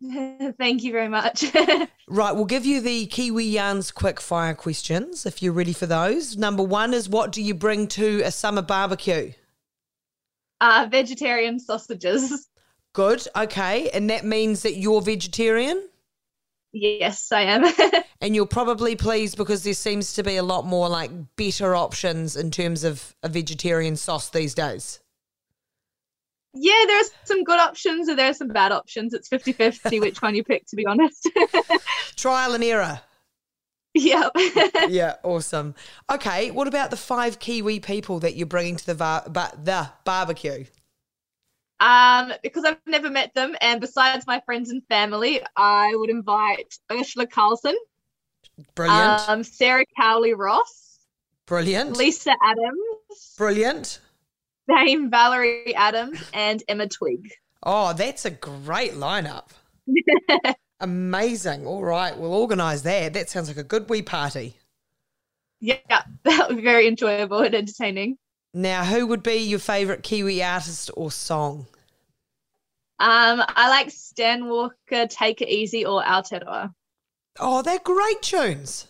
Thank 0.58 0.82
you 0.82 0.92
very 0.92 1.08
much. 1.08 1.44
right, 2.08 2.32
we'll 2.34 2.44
give 2.44 2.66
you 2.66 2.80
the 2.80 3.06
Kiwi 3.06 3.44
Yarns 3.44 3.90
quick 3.90 4.20
fire 4.20 4.54
questions 4.54 5.24
if 5.24 5.42
you're 5.42 5.52
ready 5.52 5.72
for 5.72 5.86
those. 5.86 6.36
Number 6.36 6.62
one 6.62 6.92
is 6.92 7.08
what 7.08 7.32
do 7.32 7.42
you 7.42 7.54
bring 7.54 7.88
to 7.88 8.20
a 8.22 8.30
summer 8.30 8.62
barbecue? 8.62 9.32
Uh, 10.60 10.88
vegetarian 10.90 11.58
sausages. 11.58 12.48
Good, 12.92 13.26
okay. 13.36 13.90
And 13.90 14.10
that 14.10 14.24
means 14.24 14.62
that 14.62 14.76
you're 14.76 15.02
vegetarian? 15.02 15.88
Yes, 16.72 17.32
I 17.32 17.42
am. 17.42 17.64
and 18.20 18.34
you're 18.34 18.46
probably 18.46 18.96
pleased 18.96 19.36
because 19.36 19.64
there 19.64 19.74
seems 19.74 20.14
to 20.14 20.22
be 20.22 20.36
a 20.36 20.42
lot 20.42 20.66
more 20.66 20.88
like 20.88 21.10
better 21.36 21.74
options 21.74 22.36
in 22.36 22.50
terms 22.50 22.84
of 22.84 23.14
a 23.22 23.28
vegetarian 23.28 23.96
sauce 23.96 24.28
these 24.28 24.54
days 24.54 25.00
yeah, 26.56 26.84
there's 26.86 27.10
some 27.24 27.44
good 27.44 27.60
options 27.60 28.08
and 28.08 28.18
there's 28.18 28.38
some 28.38 28.48
bad 28.48 28.72
options. 28.72 29.14
It's 29.14 29.28
50 29.28 29.52
50 29.52 30.00
which 30.00 30.22
one 30.22 30.34
you 30.34 30.44
pick, 30.44 30.66
to 30.66 30.76
be 30.76 30.86
honest. 30.86 31.28
Trial 32.16 32.54
and 32.54 32.64
error. 32.64 33.00
Yep. 33.94 34.32
yeah, 34.88 35.16
awesome. 35.22 35.74
Okay, 36.10 36.50
what 36.50 36.68
about 36.68 36.90
the 36.90 36.96
five 36.96 37.38
Kiwi 37.38 37.80
people 37.80 38.20
that 38.20 38.36
you're 38.36 38.46
bringing 38.46 38.76
to 38.76 38.86
the 38.86 38.94
bar- 38.94 39.24
ba- 39.28 39.58
the 39.62 39.90
barbecue? 40.04 40.64
Um, 41.80 42.32
because 42.42 42.64
I've 42.64 42.78
never 42.86 43.10
met 43.10 43.34
them, 43.34 43.54
and 43.60 43.80
besides 43.80 44.26
my 44.26 44.40
friends 44.46 44.70
and 44.70 44.82
family, 44.88 45.42
I 45.56 45.94
would 45.94 46.08
invite 46.08 46.74
Ursula 46.90 47.26
Carlson, 47.26 47.76
brilliant. 48.74 49.28
Um, 49.28 49.44
Sarah 49.44 49.84
Cowley 49.98 50.32
Ross, 50.32 50.98
brilliant. 51.46 51.96
Lisa 51.96 52.34
Adams, 52.42 53.34
brilliant. 53.36 54.00
Dame 54.68 55.10
Valerie 55.10 55.74
Adams 55.74 56.20
and 56.34 56.62
Emma 56.68 56.88
Twigg. 56.88 57.28
Oh, 57.62 57.92
that's 57.92 58.24
a 58.24 58.30
great 58.30 58.92
lineup. 58.92 59.48
Amazing. 60.80 61.66
All 61.66 61.82
right, 61.82 62.16
we'll 62.16 62.34
organise 62.34 62.82
that. 62.82 63.14
That 63.14 63.30
sounds 63.30 63.48
like 63.48 63.56
a 63.56 63.64
good 63.64 63.88
wee 63.88 64.02
party. 64.02 64.56
Yeah, 65.60 65.78
that 66.24 66.48
would 66.48 66.56
be 66.58 66.62
very 66.62 66.86
enjoyable 66.86 67.38
and 67.40 67.54
entertaining. 67.54 68.18
Now, 68.52 68.84
who 68.84 69.06
would 69.06 69.22
be 69.22 69.36
your 69.36 69.58
favourite 69.58 70.02
Kiwi 70.02 70.42
artist 70.42 70.90
or 70.96 71.10
song? 71.10 71.66
Um, 72.98 73.42
I 73.48 73.68
like 73.68 73.90
Stan 73.90 74.46
Walker, 74.46 75.06
Take 75.06 75.42
It 75.42 75.48
Easy, 75.48 75.84
or 75.84 76.02
Aotearoa. 76.02 76.72
Oh, 77.38 77.60
they're 77.62 77.78
great 77.78 78.22
tunes. 78.22 78.88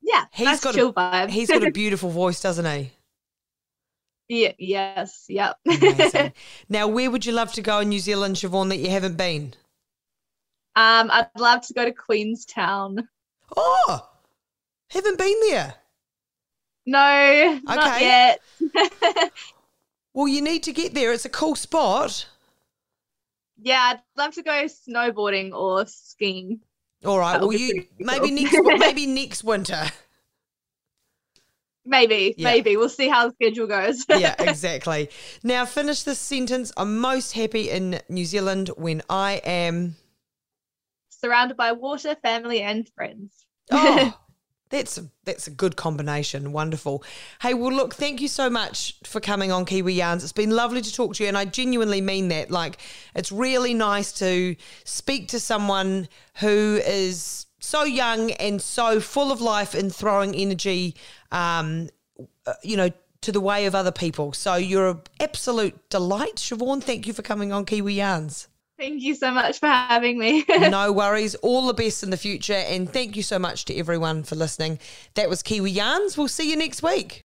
Yeah, 0.00 0.24
He's 0.32 0.46
nice 0.46 0.60
got 0.60 0.76
a- 0.76 0.92
vibe. 0.92 1.30
He's 1.30 1.48
got 1.48 1.64
a 1.64 1.70
beautiful 1.72 2.10
voice, 2.10 2.40
doesn't 2.40 2.64
he? 2.64 2.90
Yeah, 4.28 4.52
yes, 4.58 5.26
yep. 5.28 5.56
Now, 6.68 6.88
where 6.88 7.10
would 7.10 7.24
you 7.26 7.32
love 7.32 7.52
to 7.52 7.62
go 7.62 7.80
in 7.80 7.88
New 7.90 7.98
Zealand, 8.00 8.36
Siobhan, 8.36 8.68
that 8.70 8.76
you 8.78 8.90
haven't 8.90 9.16
been? 9.16 9.54
um, 10.76 11.10
I'd 11.10 11.28
love 11.38 11.62
to 11.66 11.74
go 11.74 11.84
to 11.84 11.92
Queenstown. 11.92 13.08
Oh, 13.56 14.10
haven't 14.90 15.18
been 15.18 15.40
there. 15.40 15.76
No, 16.86 17.60
not 17.64 17.94
Okay. 17.94 17.98
yet. 17.98 18.40
Well, 20.14 20.26
you 20.26 20.40
need 20.40 20.62
to 20.62 20.72
get 20.72 20.94
there. 20.94 21.12
It's 21.12 21.26
a 21.26 21.28
cool 21.28 21.54
spot. 21.54 22.26
yeah, 23.58 23.94
I'd 23.94 24.02
love 24.16 24.34
to 24.34 24.42
go 24.42 24.64
snowboarding 24.66 25.52
or 25.52 25.86
skiing. 25.86 26.60
All 27.04 27.18
right. 27.18 27.38
That 27.38 27.40
Well, 27.40 27.52
you 27.52 27.74
pretty 27.74 27.90
maybe 27.98 28.30
cool. 28.32 28.32
next 28.32 28.60
maybe 28.74 29.06
next 29.06 29.44
winter. 29.44 29.84
Maybe, 31.84 32.34
Yeah. 32.38 32.50
maybe 32.50 32.76
we'll 32.76 32.88
see 32.88 33.08
how 33.08 33.28
the 33.28 33.34
schedule 33.34 33.66
goes. 33.66 34.04
yeah, 34.08 34.34
exactly. 34.38 35.10
Now, 35.42 35.64
finish 35.64 36.02
this 36.02 36.18
sentence. 36.18 36.72
I'm 36.76 36.98
most 36.98 37.32
happy 37.32 37.70
in 37.70 38.00
New 38.08 38.24
Zealand 38.24 38.68
when 38.76 39.02
I 39.10 39.40
am. 39.44 39.96
Surrounded 41.08 41.56
by 41.56 41.72
water, 41.72 42.16
family, 42.22 42.60
and 42.60 42.88
friends. 42.94 43.44
Oh, 43.70 44.16
that's 44.70 44.96
a, 44.98 45.08
that's 45.24 45.46
a 45.48 45.50
good 45.50 45.76
combination. 45.76 46.52
Wonderful. 46.52 47.02
Hey, 47.40 47.54
well, 47.54 47.72
look, 47.72 47.94
thank 47.94 48.20
you 48.20 48.28
so 48.28 48.48
much 48.48 48.94
for 49.04 49.20
coming 49.20 49.50
on 49.50 49.64
Kiwi 49.64 49.94
Yarns. 49.94 50.22
It's 50.22 50.32
been 50.32 50.50
lovely 50.50 50.82
to 50.82 50.92
talk 50.92 51.14
to 51.16 51.24
you, 51.24 51.28
and 51.28 51.38
I 51.38 51.44
genuinely 51.46 52.00
mean 52.00 52.28
that. 52.28 52.50
Like, 52.50 52.78
it's 53.14 53.32
really 53.32 53.74
nice 53.74 54.12
to 54.14 54.54
speak 54.84 55.28
to 55.28 55.40
someone 55.40 56.08
who 56.36 56.80
is 56.84 57.46
so 57.62 57.84
young 57.84 58.32
and 58.32 58.60
so 58.60 59.00
full 59.00 59.30
of 59.30 59.40
life 59.40 59.74
and 59.74 59.94
throwing 59.94 60.34
energy, 60.34 60.96
um, 61.30 61.88
uh, 62.46 62.54
you 62.62 62.76
know, 62.76 62.90
to 63.22 63.32
the 63.32 63.40
way 63.40 63.66
of 63.66 63.74
other 63.74 63.92
people. 63.92 64.32
So 64.32 64.56
you're 64.56 64.88
an 64.88 65.00
absolute 65.20 65.88
delight, 65.88 66.36
Siobhan. 66.36 66.82
Thank 66.82 67.06
you 67.06 67.12
for 67.12 67.22
coming 67.22 67.52
on 67.52 67.64
Kiwi 67.64 67.94
Yarns. 67.94 68.48
Thank 68.78 69.02
you 69.02 69.14
so 69.14 69.30
much 69.30 69.60
for 69.60 69.68
having 69.68 70.18
me. 70.18 70.44
no 70.48 70.90
worries. 70.92 71.36
All 71.36 71.66
the 71.66 71.74
best 71.74 72.02
in 72.02 72.10
the 72.10 72.16
future. 72.16 72.52
And 72.52 72.92
thank 72.92 73.16
you 73.16 73.22
so 73.22 73.38
much 73.38 73.64
to 73.66 73.76
everyone 73.76 74.24
for 74.24 74.34
listening. 74.34 74.80
That 75.14 75.28
was 75.28 75.40
Kiwi 75.40 75.70
Yarns. 75.70 76.18
We'll 76.18 76.26
see 76.26 76.50
you 76.50 76.56
next 76.56 76.82
week. 76.82 77.20